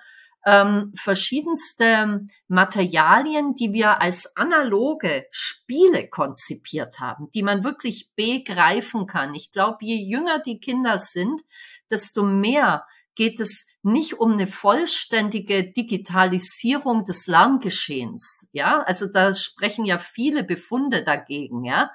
ähm, 0.46 0.94
verschiedenste 0.96 2.28
Materialien, 2.48 3.56
die 3.56 3.74
wir 3.74 4.00
als 4.00 4.36
analoge 4.38 5.26
Spiele 5.32 6.08
konzipiert 6.08 7.00
haben, 7.00 7.30
die 7.34 7.44
man 7.44 7.64
wirklich 7.64 8.10
begreifen 8.16 9.08
kann. 9.08 9.34
Ich 9.34 9.52
glaube, 9.52 9.78
je 9.82 9.96
jünger 9.96 10.40
die 10.40 10.60
Kinder 10.60 10.98
sind, 10.98 11.42
desto 11.90 12.24
mehr 12.24 12.86
geht 13.20 13.42
es 13.42 13.68
nicht 13.84 14.14
um 14.14 14.32
eine 14.32 14.48
vollständige 14.48 15.74
Digitalisierung 15.74 17.04
des 17.04 17.28
Lerngeschehens. 17.28 18.48
Ja, 18.54 18.80
also 18.80 19.12
da 19.12 19.34
sprechen 19.34 19.84
ja 19.84 19.98
viele 19.98 20.46
Befunde 20.46 21.04
dagegen. 21.04 21.66
Ja, 21.66 21.92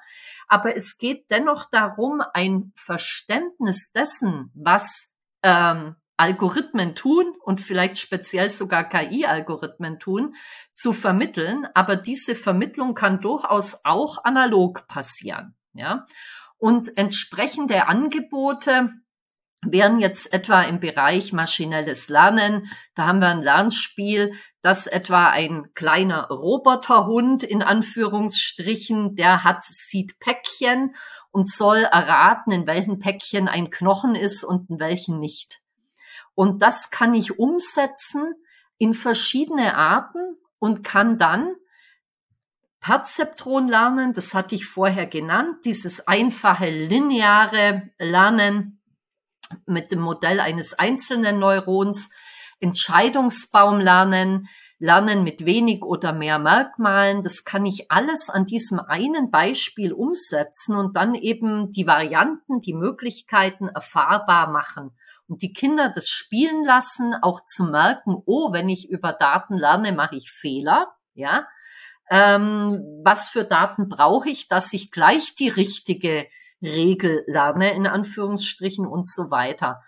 aber 0.47 0.75
es 0.75 0.99
geht 0.99 1.31
dennoch 1.31 1.65
darum, 1.71 2.21
ein 2.35 2.73
Verständnis 2.75 3.91
dessen, 3.91 4.51
was 4.53 5.11
ähm, 5.41 5.95
Algorithmen 6.15 6.93
tun 6.93 7.33
und 7.41 7.59
vielleicht 7.59 7.97
speziell 7.97 8.51
sogar 8.51 8.87
KI-Algorithmen 8.87 9.97
tun, 9.97 10.35
zu 10.75 10.93
vermitteln. 10.93 11.67
Aber 11.73 11.95
diese 11.95 12.35
Vermittlung 12.35 12.93
kann 12.93 13.19
durchaus 13.19 13.79
auch 13.83 14.23
analog 14.23 14.87
passieren. 14.87 15.55
Ja, 15.73 16.05
und 16.59 16.95
entsprechende 16.97 17.87
Angebote 17.87 18.93
wären 19.71 19.99
jetzt 19.99 20.33
etwa 20.33 20.61
im 20.63 20.79
Bereich 20.79 21.33
maschinelles 21.33 22.09
Lernen. 22.09 22.69
Da 22.95 23.05
haben 23.05 23.19
wir 23.19 23.29
ein 23.29 23.41
Lernspiel, 23.41 24.33
das 24.61 24.87
etwa 24.87 25.29
ein 25.29 25.71
kleiner 25.73 26.27
Roboterhund 26.27 27.43
in 27.43 27.61
Anführungsstrichen, 27.61 29.15
der 29.15 29.43
hat, 29.43 29.63
sieht 29.63 30.19
Päckchen 30.19 30.95
und 31.31 31.51
soll 31.51 31.79
erraten, 31.79 32.51
in 32.51 32.65
welchen 32.67 32.99
Päckchen 32.99 33.47
ein 33.47 33.69
Knochen 33.69 34.15
ist 34.15 34.43
und 34.43 34.69
in 34.69 34.79
welchen 34.79 35.19
nicht. 35.19 35.59
Und 36.33 36.61
das 36.61 36.89
kann 36.89 37.13
ich 37.13 37.39
umsetzen 37.39 38.33
in 38.77 38.93
verschiedene 38.93 39.75
Arten 39.75 40.37
und 40.59 40.83
kann 40.83 41.17
dann 41.17 41.55
Perzeptron 42.85 43.67
lernen, 43.67 44.13
das 44.13 44.35
hatte 44.35 44.53
ich 44.53 44.67
vorher 44.67 45.07
genannt, 45.07 45.65
dieses 45.65 46.07
einfache 46.07 46.69
lineare 46.69 47.89
Lernen, 47.97 48.79
mit 49.65 49.91
dem 49.91 49.99
Modell 49.99 50.39
eines 50.39 50.73
einzelnen 50.73 51.39
Neurons, 51.39 52.09
Entscheidungsbaum 52.59 53.79
lernen, 53.79 54.47
lernen 54.79 55.23
mit 55.23 55.45
wenig 55.45 55.83
oder 55.83 56.13
mehr 56.13 56.39
Merkmalen. 56.39 57.23
Das 57.23 57.43
kann 57.43 57.65
ich 57.65 57.91
alles 57.91 58.29
an 58.29 58.45
diesem 58.45 58.79
einen 58.79 59.31
Beispiel 59.31 59.93
umsetzen 59.93 60.75
und 60.75 60.95
dann 60.95 61.15
eben 61.15 61.71
die 61.71 61.87
Varianten, 61.87 62.61
die 62.61 62.73
Möglichkeiten 62.73 63.67
erfahrbar 63.67 64.49
machen 64.51 64.91
und 65.27 65.41
die 65.41 65.53
Kinder 65.53 65.91
das 65.93 66.07
spielen 66.07 66.63
lassen, 66.63 67.15
auch 67.21 67.43
zu 67.45 67.65
merken, 67.65 68.21
oh, 68.25 68.51
wenn 68.51 68.69
ich 68.69 68.89
über 68.89 69.13
Daten 69.13 69.57
lerne, 69.57 69.91
mache 69.91 70.15
ich 70.15 70.31
Fehler, 70.31 70.93
ja. 71.13 71.47
Ähm, 72.07 73.01
was 73.03 73.29
für 73.29 73.45
Daten 73.45 73.89
brauche 73.89 74.29
ich, 74.29 74.47
dass 74.47 74.73
ich 74.73 74.91
gleich 74.91 75.33
die 75.33 75.49
richtige 75.49 76.27
Regel 76.61 77.23
lerne, 77.27 77.73
in 77.73 77.87
Anführungsstrichen 77.87 78.85
und 78.85 79.07
so 79.07 79.29
weiter. 79.31 79.81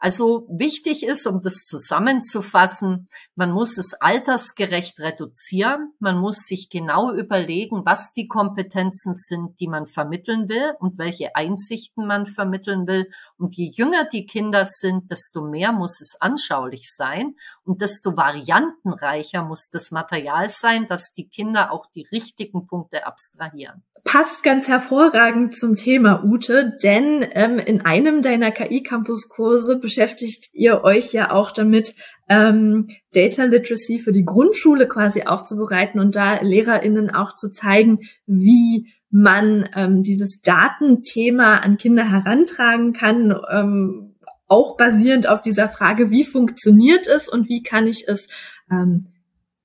Also 0.00 0.46
wichtig 0.48 1.04
ist, 1.04 1.26
um 1.26 1.40
das 1.42 1.64
zusammenzufassen, 1.64 3.08
man 3.34 3.50
muss 3.50 3.76
es 3.78 3.94
altersgerecht 3.94 5.00
reduzieren. 5.00 5.92
Man 5.98 6.18
muss 6.18 6.46
sich 6.46 6.68
genau 6.70 7.12
überlegen, 7.12 7.84
was 7.84 8.12
die 8.12 8.28
Kompetenzen 8.28 9.14
sind, 9.14 9.58
die 9.58 9.66
man 9.66 9.86
vermitteln 9.86 10.48
will 10.48 10.74
und 10.78 10.98
welche 10.98 11.34
Einsichten 11.34 12.06
man 12.06 12.26
vermitteln 12.26 12.86
will. 12.86 13.10
Und 13.38 13.56
je 13.56 13.72
jünger 13.74 14.04
die 14.04 14.26
Kinder 14.26 14.64
sind, 14.64 15.10
desto 15.10 15.42
mehr 15.42 15.72
muss 15.72 16.00
es 16.00 16.16
anschaulich 16.20 16.94
sein 16.94 17.34
und 17.64 17.80
desto 17.80 18.16
variantenreicher 18.16 19.42
muss 19.42 19.68
das 19.68 19.90
Material 19.90 20.48
sein, 20.48 20.86
dass 20.88 21.12
die 21.12 21.28
Kinder 21.28 21.72
auch 21.72 21.86
die 21.86 22.06
richtigen 22.12 22.68
Punkte 22.68 23.04
abstrahieren 23.04 23.82
passt 24.08 24.42
ganz 24.42 24.68
hervorragend 24.68 25.54
zum 25.54 25.76
Thema 25.76 26.24
Ute, 26.24 26.76
denn 26.82 27.26
ähm, 27.32 27.58
in 27.58 27.82
einem 27.84 28.22
deiner 28.22 28.50
KI-Campus-Kurse 28.50 29.76
beschäftigt 29.88 30.50
ihr 30.52 30.84
euch 30.84 31.14
ja 31.14 31.30
auch 31.30 31.50
damit, 31.50 31.94
ähm, 32.28 32.88
Data 33.14 33.44
Literacy 33.44 33.98
für 33.98 34.12
die 34.12 34.26
Grundschule 34.26 34.86
quasi 34.86 35.22
aufzubereiten 35.22 35.98
und 35.98 36.14
da 36.14 36.42
LehrerInnen 36.42 37.08
auch 37.08 37.34
zu 37.34 37.50
zeigen, 37.50 38.00
wie 38.26 38.92
man 39.08 39.66
ähm, 39.74 40.02
dieses 40.02 40.42
Datenthema 40.42 41.60
an 41.60 41.78
Kinder 41.78 42.10
herantragen 42.10 42.92
kann, 42.92 43.34
ähm, 43.50 44.14
auch 44.46 44.76
basierend 44.76 45.26
auf 45.26 45.40
dieser 45.40 45.68
Frage, 45.68 46.10
wie 46.10 46.24
funktioniert 46.24 47.06
es 47.06 47.26
und 47.26 47.48
wie 47.48 47.62
kann 47.62 47.86
ich 47.86 48.06
es 48.08 48.28
ähm, 48.70 49.06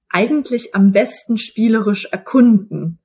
eigentlich 0.08 0.74
am 0.74 0.94
besten 0.94 1.36
spielerisch 1.36 2.06
erkunden. 2.06 3.00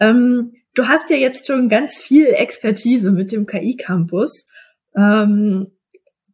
Ähm, 0.00 0.54
du 0.72 0.88
hast 0.88 1.10
ja 1.10 1.16
jetzt 1.16 1.48
schon 1.48 1.68
ganz 1.68 1.98
viel 1.98 2.28
Expertise 2.28 3.12
mit 3.12 3.30
dem 3.30 3.44
KI-Campus. 3.44 4.46
Ähm, 4.96 5.72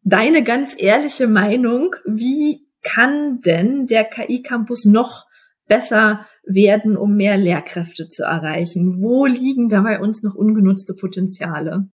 deine 0.08 0.42
ganz 0.42 0.74
ehrliche 0.76 1.26
Meinung, 1.26 1.94
wie 2.04 2.66
kann 2.82 3.40
denn 3.40 3.86
der 3.86 4.04
KI-Campus 4.04 4.84
noch 4.84 5.26
besser 5.66 6.26
werden, 6.44 6.96
um 6.96 7.16
mehr 7.16 7.36
Lehrkräfte 7.36 8.08
zu 8.08 8.22
erreichen? 8.22 9.02
Wo 9.02 9.26
liegen 9.26 9.68
da 9.68 9.82
bei 9.82 10.00
uns 10.00 10.22
noch 10.22 10.34
ungenutzte 10.34 10.94
Potenziale? 10.94 11.90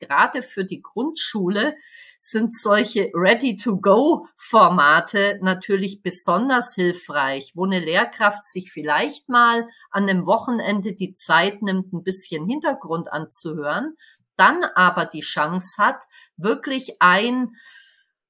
Gerade 0.00 0.42
für 0.42 0.64
die 0.64 0.80
Grundschule 0.82 1.74
sind 2.18 2.50
solche 2.52 3.10
Ready-to-Go-Formate 3.14 5.38
natürlich 5.42 6.02
besonders 6.02 6.74
hilfreich, 6.74 7.52
wo 7.54 7.66
eine 7.66 7.80
Lehrkraft 7.80 8.46
sich 8.46 8.72
vielleicht 8.72 9.28
mal 9.28 9.68
an 9.90 10.08
einem 10.08 10.24
Wochenende 10.26 10.94
die 10.94 11.12
Zeit 11.12 11.60
nimmt, 11.62 11.92
ein 11.92 12.02
bisschen 12.02 12.46
Hintergrund 12.46 13.12
anzuhören, 13.12 13.94
dann 14.36 14.64
aber 14.74 15.06
die 15.06 15.20
Chance 15.20 15.82
hat, 15.82 16.04
wirklich 16.36 16.96
ein 17.00 17.56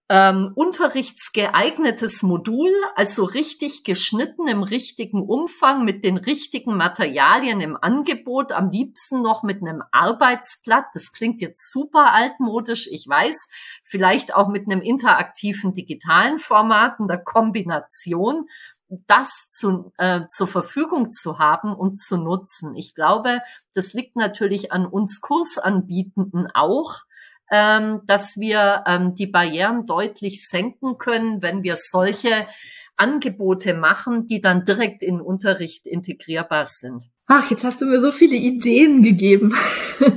ähm, 0.08 0.52
unterrichtsgeeignetes 0.54 2.22
Modul, 2.22 2.70
also 2.94 3.24
richtig 3.24 3.82
geschnitten 3.82 4.46
im 4.46 4.62
richtigen 4.62 5.22
Umfang 5.22 5.84
mit 5.84 6.04
den 6.04 6.16
richtigen 6.16 6.76
Materialien 6.76 7.60
im 7.60 7.76
Angebot, 7.76 8.52
am 8.52 8.70
liebsten 8.70 9.20
noch 9.20 9.42
mit 9.42 9.62
einem 9.62 9.82
Arbeitsblatt. 9.90 10.86
Das 10.94 11.12
klingt 11.12 11.40
jetzt 11.40 11.72
super 11.72 12.12
altmodisch, 12.12 12.86
ich 12.90 13.06
weiß. 13.08 13.34
Vielleicht 13.82 14.32
auch 14.34 14.48
mit 14.48 14.66
einem 14.66 14.80
interaktiven 14.80 15.72
digitalen 15.72 16.38
Format 16.38 17.00
in 17.00 17.08
der 17.08 17.18
Kombination 17.18 18.46
das 18.88 19.48
zu, 19.50 19.92
äh, 19.98 20.22
zur 20.28 20.46
Verfügung 20.46 21.10
zu 21.12 21.38
haben 21.38 21.74
und 21.74 22.00
zu 22.00 22.16
nutzen. 22.16 22.76
Ich 22.76 22.94
glaube, 22.94 23.40
das 23.74 23.92
liegt 23.92 24.16
natürlich 24.16 24.72
an 24.72 24.86
uns 24.86 25.20
Kursanbietenden 25.20 26.48
auch, 26.54 27.00
ähm, 27.50 28.02
dass 28.06 28.36
wir 28.36 28.84
ähm, 28.86 29.14
die 29.14 29.26
Barrieren 29.26 29.86
deutlich 29.86 30.46
senken 30.48 30.98
können, 30.98 31.42
wenn 31.42 31.62
wir 31.62 31.76
solche 31.76 32.46
Angebote 32.96 33.74
machen, 33.74 34.26
die 34.26 34.40
dann 34.40 34.64
direkt 34.64 35.02
in 35.02 35.20
Unterricht 35.20 35.86
integrierbar 35.86 36.64
sind. 36.64 37.04
Ach, 37.26 37.50
jetzt 37.50 37.64
hast 37.64 37.80
du 37.80 37.86
mir 37.86 38.00
so 38.00 38.12
viele 38.12 38.36
Ideen 38.36 39.02
gegeben. 39.02 39.54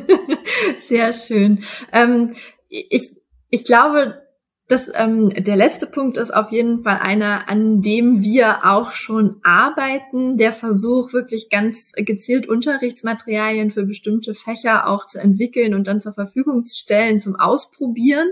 Sehr 0.82 1.12
schön. 1.12 1.63
Ähm, 1.91 2.36
ich, 2.67 3.17
ich 3.49 3.65
glaube, 3.65 4.21
das, 4.69 4.89
ähm, 4.93 5.29
der 5.29 5.55
letzte 5.55 5.88
Punkt 5.88 6.15
ist 6.15 6.32
auf 6.32 6.51
jeden 6.51 6.84
Fall 6.84 6.99
einer, 7.01 7.49
an 7.49 7.82
dem 7.82 8.21
wir 8.21 8.60
auch 8.63 8.91
schon 8.91 9.38
arbeiten. 9.41 10.38
Der 10.38 10.53
Versuch, 10.53 11.12
wirklich 11.12 11.49
ganz 11.49 11.91
gezielt 11.95 12.47
Unterrichtsmaterialien 12.47 13.71
für 13.71 13.84
bestimmte 13.84 14.36
Fächer 14.36 14.88
auch 14.88 15.08
zu 15.08 15.17
entwickeln 15.17 15.73
und 15.73 15.88
dann 15.88 15.99
zur 15.99 16.13
Verfügung 16.13 16.67
zu 16.67 16.75
stellen 16.75 17.19
zum 17.19 17.36
Ausprobieren. 17.36 18.29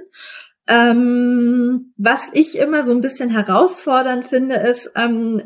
Ähm, 0.67 1.93
was 1.97 2.30
ich 2.34 2.60
immer 2.60 2.84
so 2.84 2.91
ein 2.91 3.02
bisschen 3.02 3.32
herausfordernd 3.32 4.26
finde, 4.26 4.58
ist, 4.58 4.91
ähm, 4.95 5.41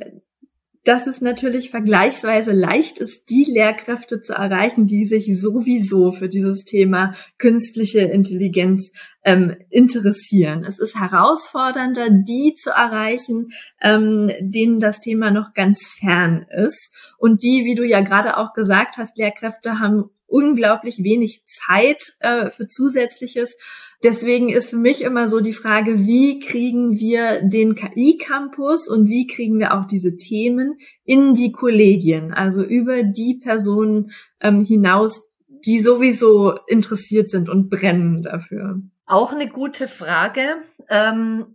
dass 0.84 1.06
es 1.08 1.22
natürlich 1.22 1.70
vergleichsweise 1.70 2.52
leicht 2.52 2.98
ist, 2.98 3.30
die 3.30 3.46
Lehrkräfte 3.48 4.22
zu 4.22 4.34
erreichen, 4.34 4.88
die 4.88 5.06
sich 5.06 5.40
sowieso 5.40 6.12
für 6.12 6.28
dieses 6.28 6.64
Thema 6.64 7.14
künstliche 7.38 8.02
Intelligenz 8.02 8.92
ähm, 9.24 9.56
interessieren. 9.70 10.64
Es 10.64 10.80
ist 10.80 11.00
herausfordernder, 11.00 12.10
die 12.10 12.56
zu 12.56 12.72
erreichen, 12.72 13.48
ähm, 13.80 14.32
denen 14.40 14.80
das 14.80 15.00
Thema 15.00 15.30
noch 15.30 15.54
ganz 15.54 15.88
fern 16.00 16.46
ist. 16.50 16.92
Und 17.20 17.44
die, 17.44 17.64
wie 17.66 17.76
du 17.76 17.86
ja 17.86 18.02
gerade 18.02 18.38
auch 18.38 18.54
gesagt 18.54 18.98
hast, 18.98 19.18
Lehrkräfte 19.18 19.80
haben 19.80 20.10
unglaublich 20.32 21.04
wenig 21.04 21.44
Zeit 21.46 22.14
äh, 22.20 22.50
für 22.50 22.68
zusätzliches. 22.68 23.56
Deswegen 24.04 24.50
ist 24.50 24.72
für 24.72 24.78
mich 24.78 25.02
immer 25.02 25.28
so 25.28 25.42
die 25.42 25.54
Frage, 25.54 26.06
wie 26.06 26.40
kriegen 26.40 26.98
wir 26.98 27.42
den 27.44 27.76
KI-Campus 27.76 28.88
und 28.88 29.10
wie 29.10 29.28
kriegen 29.28 29.60
wir 29.60 29.74
auch 29.74 29.86
diese 29.86 30.16
Themen 30.16 30.80
in 31.04 31.34
die 31.34 31.52
Kollegien, 31.52 32.34
also 32.34 32.64
über 32.64 33.04
die 33.04 33.40
Personen 33.44 34.12
ähm, 34.40 34.62
hinaus, 34.62 35.30
die 35.48 35.82
sowieso 35.82 36.56
interessiert 36.68 37.30
sind 37.30 37.48
und 37.48 37.70
brennen 37.70 38.24
dafür. 38.24 38.82
Auch 39.06 39.34
eine 39.34 39.48
gute 39.48 39.88
Frage. 39.88 40.56
Ähm, 40.90 41.46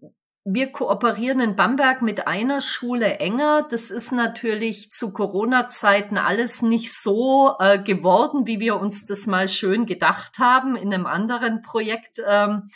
wir 0.49 0.71
kooperieren 0.71 1.41
in 1.41 1.57
Bamberg 1.57 2.03
mit 2.03 2.29
einer 2.29 2.61
Schule 2.61 3.19
enger. 3.19 3.67
Das 3.69 3.91
ist 3.91 4.13
natürlich 4.13 4.93
zu 4.93 5.13
Corona-Zeiten 5.13 6.19
alles 6.19 6.63
nicht 6.63 6.93
so 6.95 7.57
äh, 7.59 7.83
geworden, 7.83 8.47
wie 8.47 8.61
wir 8.61 8.77
uns 8.77 9.05
das 9.07 9.27
mal 9.27 9.49
schön 9.49 9.87
gedacht 9.87 10.39
haben 10.39 10.77
in 10.77 10.95
einem 10.95 11.05
anderen 11.05 11.63
Projekt. 11.63 12.23
Ähm, 12.25 12.71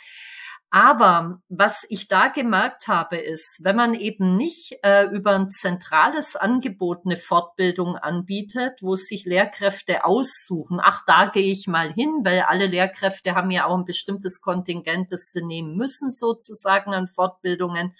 aber 0.73 1.41
was 1.49 1.85
ich 1.89 2.07
da 2.07 2.29
gemerkt 2.29 2.87
habe, 2.87 3.17
ist, 3.17 3.59
wenn 3.61 3.75
man 3.75 3.93
eben 3.93 4.37
nicht 4.37 4.77
äh, 4.83 5.03
über 5.07 5.31
ein 5.35 5.49
zentrales 5.51 6.37
Angebot 6.37 6.99
eine 7.05 7.17
Fortbildung 7.17 7.97
anbietet, 7.97 8.79
wo 8.81 8.95
sich 8.95 9.25
Lehrkräfte 9.25 10.05
aussuchen, 10.05 10.79
ach, 10.81 11.03
da 11.05 11.25
gehe 11.25 11.51
ich 11.51 11.67
mal 11.67 11.91
hin, 11.91 12.21
weil 12.23 12.43
alle 12.43 12.67
Lehrkräfte 12.67 13.35
haben 13.35 13.51
ja 13.51 13.65
auch 13.65 13.77
ein 13.77 13.83
bestimmtes 13.83 14.39
Kontingent, 14.39 15.11
das 15.11 15.31
sie 15.33 15.43
nehmen 15.43 15.75
müssen, 15.75 16.09
sozusagen 16.09 16.93
an 16.93 17.09
Fortbildungen, 17.09 17.93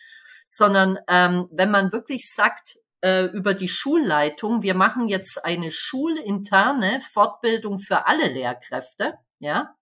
sondern 0.45 0.97
ähm, 1.09 1.49
wenn 1.51 1.71
man 1.71 1.91
wirklich 1.91 2.31
sagt, 2.33 2.77
äh, 3.01 3.25
über 3.25 3.53
die 3.53 3.67
Schulleitung, 3.67 4.61
wir 4.61 4.75
machen 4.75 5.09
jetzt 5.09 5.43
eine 5.43 5.71
schulinterne 5.71 7.01
Fortbildung 7.11 7.79
für 7.79 8.07
alle 8.07 8.29
Lehrkräfte, 8.29 9.15
ja, 9.39 9.75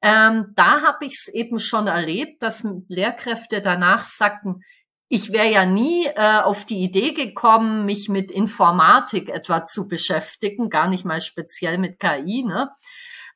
ähm, 0.00 0.52
da 0.54 0.82
habe 0.82 1.06
ich 1.06 1.14
es 1.14 1.28
eben 1.28 1.58
schon 1.58 1.86
erlebt, 1.86 2.42
dass 2.42 2.66
Lehrkräfte 2.88 3.60
danach 3.60 4.02
sagten, 4.02 4.62
ich 5.08 5.32
wäre 5.32 5.50
ja 5.50 5.64
nie 5.64 6.04
äh, 6.04 6.40
auf 6.40 6.66
die 6.66 6.82
Idee 6.82 7.12
gekommen, 7.12 7.86
mich 7.86 8.08
mit 8.08 8.30
Informatik 8.30 9.30
etwa 9.30 9.64
zu 9.64 9.88
beschäftigen, 9.88 10.68
gar 10.68 10.88
nicht 10.88 11.04
mal 11.04 11.20
speziell 11.20 11.78
mit 11.78 11.98
KI. 11.98 12.44
Ne? 12.44 12.70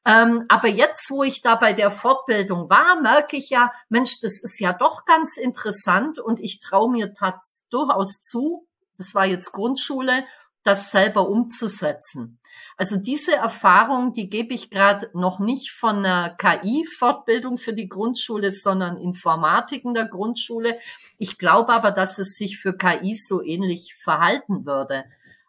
Ähm, 0.04 0.44
aber 0.48 0.68
jetzt, 0.68 1.10
wo 1.10 1.22
ich 1.22 1.40
da 1.40 1.54
bei 1.54 1.72
der 1.72 1.90
Fortbildung 1.90 2.68
war, 2.68 3.00
merke 3.00 3.36
ich 3.36 3.50
ja, 3.50 3.72
Mensch, 3.88 4.20
das 4.20 4.42
ist 4.42 4.60
ja 4.60 4.72
doch 4.72 5.04
ganz 5.06 5.36
interessant 5.38 6.18
und 6.18 6.40
ich 6.40 6.60
traue 6.60 6.90
mir 6.90 7.12
durchaus 7.70 8.20
zu, 8.20 8.66
das 8.98 9.14
war 9.14 9.24
jetzt 9.24 9.52
Grundschule, 9.52 10.24
das 10.62 10.90
selber 10.90 11.28
umzusetzen. 11.28 12.38
Also 12.76 12.96
diese 12.96 13.36
Erfahrung, 13.36 14.12
die 14.12 14.28
gebe 14.28 14.54
ich 14.54 14.70
gerade 14.70 15.10
noch 15.14 15.38
nicht 15.38 15.70
von 15.70 15.98
einer 15.98 16.34
KI-Fortbildung 16.36 17.58
für 17.58 17.74
die 17.74 17.88
Grundschule, 17.88 18.50
sondern 18.50 18.96
Informatik 18.96 19.84
in 19.84 19.94
der 19.94 20.06
Grundschule. 20.06 20.78
Ich 21.18 21.38
glaube 21.38 21.72
aber, 21.72 21.90
dass 21.90 22.18
es 22.18 22.34
sich 22.34 22.58
für 22.58 22.76
KI 22.76 23.14
so 23.14 23.42
ähnlich 23.42 23.94
verhalten 24.02 24.64
würde. 24.64 25.04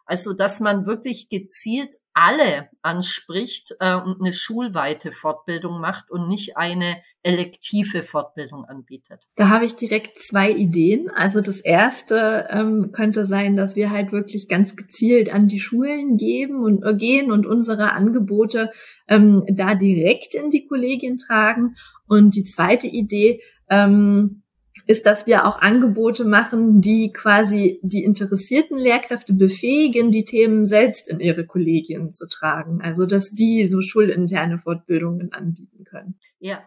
Also, 0.06 0.34
dass 0.34 0.60
man 0.60 0.86
wirklich 0.86 1.28
gezielt 1.28 1.94
alle 2.14 2.68
anspricht 2.80 3.74
äh, 3.80 3.96
und 3.96 4.20
eine 4.20 4.32
schulweite 4.32 5.10
Fortbildung 5.10 5.80
macht 5.80 6.10
und 6.12 6.28
nicht 6.28 6.56
eine 6.56 7.02
elektive 7.24 8.04
Fortbildung 8.04 8.64
anbietet. 8.64 9.24
Da 9.34 9.48
habe 9.48 9.64
ich 9.64 9.74
direkt 9.74 10.20
zwei 10.20 10.52
Ideen. 10.52 11.10
Also 11.10 11.40
das 11.40 11.58
erste 11.58 12.46
ähm, 12.50 12.92
könnte 12.92 13.26
sein, 13.26 13.56
dass 13.56 13.74
wir 13.74 13.90
halt 13.90 14.12
wirklich 14.12 14.48
ganz 14.48 14.76
gezielt 14.76 15.32
an 15.32 15.48
die 15.48 15.58
Schulen 15.58 16.16
geben 16.16 16.62
und 16.62 16.84
äh, 16.84 16.94
gehen 16.94 17.32
und 17.32 17.46
unsere 17.46 17.92
Angebote 17.92 18.70
ähm, 19.08 19.44
da 19.48 19.74
direkt 19.74 20.36
in 20.36 20.50
die 20.50 20.66
Kollegien 20.66 21.18
tragen. 21.18 21.74
Und 22.06 22.36
die 22.36 22.44
zweite 22.44 22.86
Idee 22.86 23.40
ähm, 23.68 24.43
ist, 24.86 25.06
dass 25.06 25.26
wir 25.26 25.46
auch 25.46 25.60
Angebote 25.60 26.24
machen, 26.24 26.80
die 26.80 27.12
quasi 27.12 27.80
die 27.82 28.04
interessierten 28.04 28.76
Lehrkräfte 28.76 29.32
befähigen, 29.32 30.10
die 30.10 30.24
Themen 30.24 30.66
selbst 30.66 31.08
in 31.08 31.20
ihre 31.20 31.46
Kollegien 31.46 32.12
zu 32.12 32.28
tragen. 32.28 32.80
Also, 32.82 33.06
dass 33.06 33.30
die 33.30 33.66
so 33.66 33.80
schulinterne 33.80 34.58
Fortbildungen 34.58 35.32
anbieten 35.32 35.84
können. 35.84 36.18
Ja, 36.38 36.62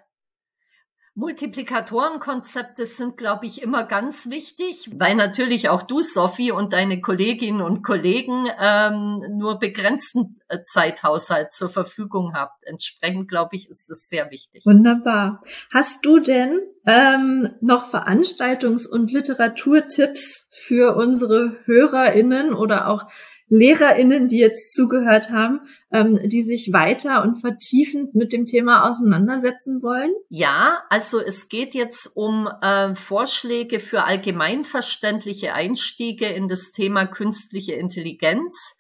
Multiplikatorenkonzepte 1.18 2.86
sind, 2.86 3.18
glaube 3.18 3.48
ich, 3.48 3.64
immer 3.64 3.86
ganz 3.86 4.30
wichtig, 4.30 4.92
weil 4.94 5.16
natürlich 5.16 5.68
auch 5.68 5.82
du, 5.82 6.02
Sophie, 6.04 6.52
und 6.52 6.74
deine 6.74 7.02
Kolleginnen 7.02 7.62
und 7.62 7.82
Kollegen 7.82 8.46
ähm, 8.62 9.24
nur 9.36 9.58
begrenzten 9.58 10.36
äh, 10.48 10.60
Zeithaushalt 10.62 11.54
zur 11.54 11.70
Verfügung 11.70 12.36
habt. 12.36 12.64
Entsprechend, 12.66 13.30
glaube 13.30 13.56
ich, 13.56 13.68
ist 13.68 13.90
das 13.90 14.08
sehr 14.08 14.30
wichtig. 14.30 14.64
Wunderbar. 14.64 15.42
Hast 15.74 16.06
du 16.06 16.20
denn 16.20 16.62
ähm, 16.88 17.50
noch 17.60 17.94
Veranstaltungs- 17.94 18.88
und 18.88 19.12
Literaturtipps 19.12 20.48
für 20.52 20.96
unsere 20.96 21.58
HörerInnen 21.66 22.54
oder 22.54 22.88
auch 22.88 23.06
LehrerInnen, 23.50 24.28
die 24.28 24.40
jetzt 24.40 24.74
zugehört 24.74 25.30
haben, 25.30 25.62
ähm, 25.92 26.20
die 26.24 26.44
sich 26.44 26.72
weiter 26.74 27.24
und 27.24 27.36
vertiefend 27.36 28.14
mit 28.14 28.34
dem 28.34 28.46
Thema 28.46 28.90
auseinandersetzen 28.90 29.82
wollen? 29.82 30.12
Ja, 30.30 30.84
also 30.90 31.20
es 31.20 31.48
geht 31.48 31.74
jetzt 31.74 32.12
um 32.16 32.50
äh, 32.62 32.96
Vorschläge 32.96 33.80
für 33.80 34.04
allgemeinverständliche 34.04 35.54
Einstiege 35.54 36.28
in 36.28 36.48
das 36.48 36.72
Thema 36.72 37.06
künstliche 37.06 37.74
Intelligenz. 37.74 38.78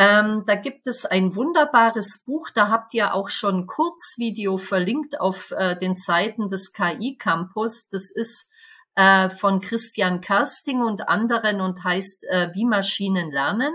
Ähm, 0.00 0.44
da 0.46 0.54
gibt 0.54 0.86
es 0.86 1.04
ein 1.04 1.34
wunderbares 1.34 2.22
Buch, 2.24 2.50
da 2.54 2.68
habt 2.68 2.94
ihr 2.94 3.14
auch 3.14 3.28
schon 3.28 3.66
Kurzvideo 3.66 4.56
verlinkt 4.56 5.20
auf 5.20 5.50
äh, 5.50 5.76
den 5.76 5.96
Seiten 5.96 6.48
des 6.48 6.72
KI 6.72 7.16
Campus. 7.18 7.88
Das 7.88 8.08
ist 8.08 8.48
äh, 8.94 9.28
von 9.28 9.60
Christian 9.60 10.20
Kersting 10.20 10.82
und 10.82 11.08
anderen 11.08 11.60
und 11.60 11.82
heißt 11.82 12.26
äh, 12.30 12.50
Wie 12.54 12.64
Maschinen 12.64 13.32
lernen. 13.32 13.74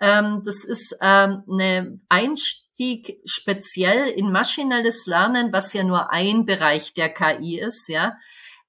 Ähm, 0.00 0.40
das 0.42 0.64
ist 0.64 0.96
ähm, 1.02 1.44
eine 1.46 2.00
Einstieg 2.08 3.20
speziell 3.26 4.08
in 4.08 4.32
maschinelles 4.32 5.04
Lernen, 5.04 5.52
was 5.52 5.74
ja 5.74 5.84
nur 5.84 6.10
ein 6.10 6.46
Bereich 6.46 6.94
der 6.94 7.10
KI 7.10 7.60
ist, 7.60 7.90
ja. 7.90 8.16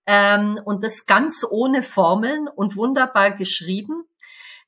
Ähm, 0.06 0.60
und 0.66 0.84
das 0.84 1.06
ganz 1.06 1.46
ohne 1.50 1.82
Formeln 1.82 2.50
und 2.50 2.76
wunderbar 2.76 3.32
geschrieben. 3.32 4.04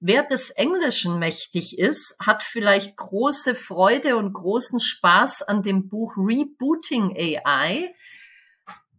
Wer 0.05 0.23
des 0.23 0.49
Englischen 0.49 1.17
mächtig 1.17 1.79
ist, 1.79 2.17
hat 2.19 2.43
vielleicht 2.43 2.97
große 2.97 3.55
Freude 3.55 4.17
und 4.17 4.33
großen 4.33 4.81
Spaß 4.81 5.43
an 5.43 5.61
dem 5.61 5.87
Buch 5.87 6.17
Rebooting 6.17 7.15
AI. 7.15 7.95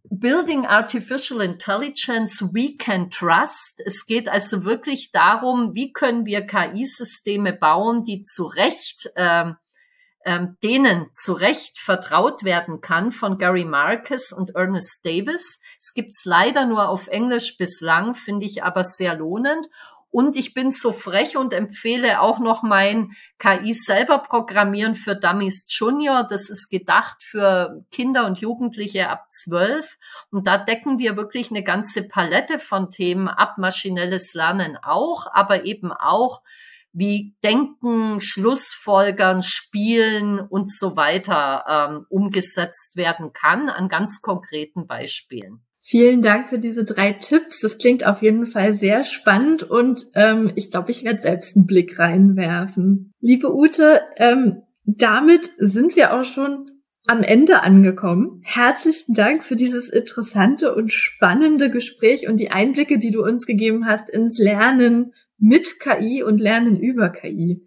Building 0.09 0.65
Artificial 0.65 1.41
Intelligence 1.41 2.41
We 2.55 2.75
Can 2.75 3.11
Trust. 3.11 3.83
Es 3.85 4.07
geht 4.07 4.27
also 4.27 4.65
wirklich 4.65 5.11
darum, 5.11 5.75
wie 5.75 5.93
können 5.93 6.25
wir 6.25 6.47
KI-Systeme 6.47 7.53
bauen, 7.53 8.03
die 8.03 8.23
zu 8.23 8.45
Recht 8.45 9.07
ähm, 9.15 9.57
ähm, 10.25 10.57
denen 10.63 11.11
zu 11.13 11.33
Recht 11.33 11.77
vertraut 11.77 12.43
werden 12.43 12.81
kann 12.81 13.11
von 13.11 13.37
Gary 13.37 13.63
Marcus 13.63 14.33
und 14.33 14.55
Ernest 14.55 15.05
Davis. 15.05 15.59
Es 15.79 15.93
gibt's 15.93 16.25
leider 16.25 16.65
nur 16.65 16.89
auf 16.89 17.07
Englisch 17.07 17.57
bislang, 17.57 18.15
finde 18.15 18.47
ich 18.47 18.63
aber 18.63 18.83
sehr 18.83 19.15
lohnend. 19.15 19.67
Und 20.15 20.37
ich 20.37 20.53
bin 20.53 20.71
so 20.71 20.93
frech 20.93 21.35
und 21.35 21.51
empfehle 21.51 22.21
auch 22.21 22.39
noch 22.39 22.63
mein 22.63 23.11
KI 23.37 23.73
selber 23.73 24.19
Programmieren 24.19 24.95
für 24.95 25.13
Dummies 25.13 25.65
Junior. 25.67 26.25
Das 26.25 26.49
ist 26.49 26.69
gedacht 26.69 27.17
für 27.21 27.83
Kinder 27.91 28.25
und 28.25 28.39
Jugendliche 28.39 29.09
ab 29.09 29.25
zwölf. 29.29 29.97
Und 30.31 30.47
da 30.47 30.57
decken 30.57 30.99
wir 30.99 31.17
wirklich 31.17 31.51
eine 31.51 31.63
ganze 31.63 32.07
Palette 32.07 32.59
von 32.59 32.91
Themen 32.91 33.27
ab, 33.27 33.57
maschinelles 33.57 34.33
Lernen 34.33 34.77
auch, 34.81 35.27
aber 35.33 35.65
eben 35.65 35.91
auch 35.91 36.43
wie 36.93 37.35
Denken, 37.43 38.21
Schlussfolgern, 38.21 39.43
Spielen 39.43 40.39
und 40.39 40.71
so 40.71 40.95
weiter 40.95 41.65
ähm, 41.67 42.05
umgesetzt 42.07 42.95
werden 42.95 43.33
kann 43.33 43.67
an 43.67 43.89
ganz 43.89 44.21
konkreten 44.21 44.87
Beispielen. 44.87 45.64
Vielen 45.87 46.23
Dank 46.23 46.49
für 46.49 46.57
diese 46.57 46.83
drei 46.83 47.13
Tipps. 47.13 47.59
Das 47.59 47.77
klingt 47.77 48.07
auf 48.07 48.23
jeden 48.23 48.47
Fall 48.47 48.73
sehr 48.73 49.03
spannend 49.03 49.61
und 49.61 50.07
ähm, 50.15 50.51
ich 50.55 50.71
glaube, 50.71 50.89
ich 50.89 51.03
werde 51.03 51.21
selbst 51.21 51.55
einen 51.55 51.67
Blick 51.67 51.99
reinwerfen. 51.99 53.13
Liebe 53.21 53.55
Ute, 53.55 54.01
ähm, 54.17 54.63
damit 54.85 55.47
sind 55.59 55.95
wir 55.95 56.15
auch 56.15 56.23
schon 56.23 56.71
am 57.05 57.21
Ende 57.21 57.61
angekommen. 57.61 58.41
Herzlichen 58.43 59.13
Dank 59.13 59.43
für 59.43 59.55
dieses 59.55 59.87
interessante 59.87 60.73
und 60.73 60.91
spannende 60.91 61.69
Gespräch 61.69 62.27
und 62.27 62.37
die 62.37 62.49
Einblicke, 62.49 62.97
die 62.97 63.11
du 63.11 63.23
uns 63.23 63.45
gegeben 63.45 63.85
hast 63.85 64.09
ins 64.09 64.39
Lernen 64.39 65.13
mit 65.37 65.79
KI 65.79 66.23
und 66.23 66.41
Lernen 66.41 66.79
über 66.79 67.09
KI. 67.09 67.63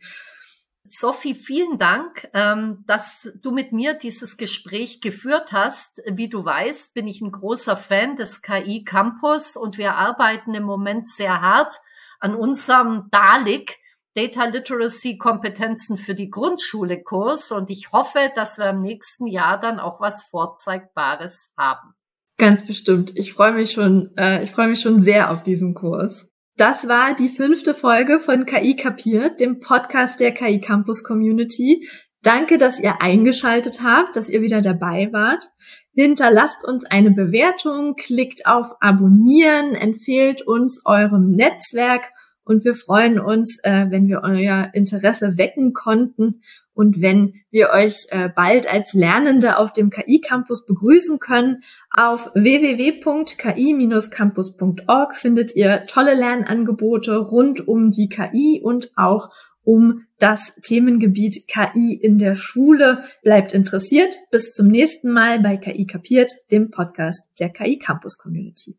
Sophie, 0.93 1.34
vielen 1.34 1.78
Dank, 1.78 2.28
ähm, 2.34 2.84
dass 2.86 3.32
du 3.41 3.51
mit 3.51 3.72
mir 3.72 3.95
dieses 3.95 4.36
Gespräch 4.36 5.01
geführt 5.01 5.53
hast. 5.53 6.01
Wie 6.07 6.28
du 6.28 6.45
weißt, 6.45 6.95
bin 6.95 7.07
ich 7.07 7.20
ein 7.20 7.32
großer 7.32 7.76
Fan 7.76 8.16
des 8.16 8.43
KI 8.43 8.84
Campus 8.84 9.57
und 9.57 9.78
wir 9.78 9.95
arbeiten 9.95 10.55
im 10.55 10.64
Moment 10.64 11.09
sehr 11.09 11.41
hart 11.41 11.74
an 12.20 12.34
unserem 12.34 13.09
DALIC, 13.11 13.78
Data 14.14 14.47
Literacy 14.47 15.16
Kompetenzen 15.16 15.97
für 15.97 16.14
die 16.14 16.30
Grundschule 16.30 17.03
Kurs 17.03 17.53
und 17.53 17.70
ich 17.70 17.93
hoffe, 17.93 18.32
dass 18.34 18.59
wir 18.59 18.70
im 18.70 18.80
nächsten 18.80 19.26
Jahr 19.26 19.61
dann 19.61 19.78
auch 19.78 20.01
was 20.01 20.24
Vorzeigbares 20.24 21.53
haben. 21.57 21.95
Ganz 22.36 22.66
bestimmt. 22.66 23.12
Ich 23.16 23.32
freue 23.32 23.53
mich 23.53 23.72
schon, 23.72 24.11
äh, 24.16 24.43
ich 24.43 24.51
freue 24.51 24.68
mich 24.68 24.80
schon 24.80 24.99
sehr 24.99 25.30
auf 25.30 25.43
diesen 25.43 25.74
Kurs. 25.74 26.30
Das 26.59 26.89
war 26.89 27.15
die 27.15 27.29
fünfte 27.29 27.73
Folge 27.73 28.19
von 28.19 28.45
KI 28.45 28.75
Kapiert, 28.75 29.39
dem 29.39 29.61
Podcast 29.61 30.19
der 30.19 30.33
KI 30.33 30.61
Campus 30.61 31.05
Community. 31.05 31.89
Danke, 32.25 32.59
dass 32.59 32.81
ihr 32.81 33.01
eingeschaltet 33.01 33.81
habt, 33.81 34.17
dass 34.17 34.29
ihr 34.29 34.43
wieder 34.43 34.61
dabei 34.61 35.09
wart. 35.13 35.45
Hinterlasst 35.95 36.67
uns 36.67 36.85
eine 36.85 37.13
Bewertung, 37.13 37.95
klickt 37.95 38.45
auf 38.47 38.73
Abonnieren, 38.81 39.77
empfehlt 39.77 40.43
uns 40.43 40.83
eurem 40.85 41.31
Netzwerk 41.31 42.11
und 42.49 42.65
wir 42.65 42.75
freuen 42.75 43.21
uns, 43.21 43.59
äh, 43.63 43.87
wenn 43.91 44.09
wir 44.09 44.23
euer 44.25 44.71
Interesse 44.73 45.37
wecken 45.37 45.75
konnten 45.75 46.41
und 46.73 47.03
wenn 47.03 47.35
wir 47.51 47.69
euch 47.71 48.07
äh, 48.11 48.29
bald 48.29 48.73
als 48.73 48.95
Lernende 48.95 49.59
auf 49.59 49.73
dem 49.73 49.91
KI 49.91 50.21
Campus 50.21 50.65
begrüßen 50.65 51.19
können. 51.19 51.65
Auf 51.91 52.31
www.ki-campus.org 52.35 55.15
findet 55.15 55.57
ihr 55.57 55.85
tolle 55.87 56.15
Lernangebote 56.15 57.19
rund 57.19 57.69
um 57.69 57.91
die 57.91 58.09
KI 58.09 58.63
und 58.63 58.93
auch 58.97 59.29
um 59.63 60.07
das 60.19 60.55
Themengebiet 60.63 61.47
KI 61.47 61.93
in 61.93 62.17
der 62.17 62.35
Schule. 62.35 63.05
Bleibt 63.23 63.53
interessiert. 63.53 64.15
Bis 64.31 64.55
zum 64.55 64.69
nächsten 64.69 65.13
Mal 65.13 65.41
bei 65.41 65.59
KI 65.59 65.87
kapiert, 65.87 66.33
dem 66.51 66.71
Podcast 66.71 67.21
der 67.39 67.51
KI 67.51 67.79
Campus 67.79 68.17
Community. 68.17 68.79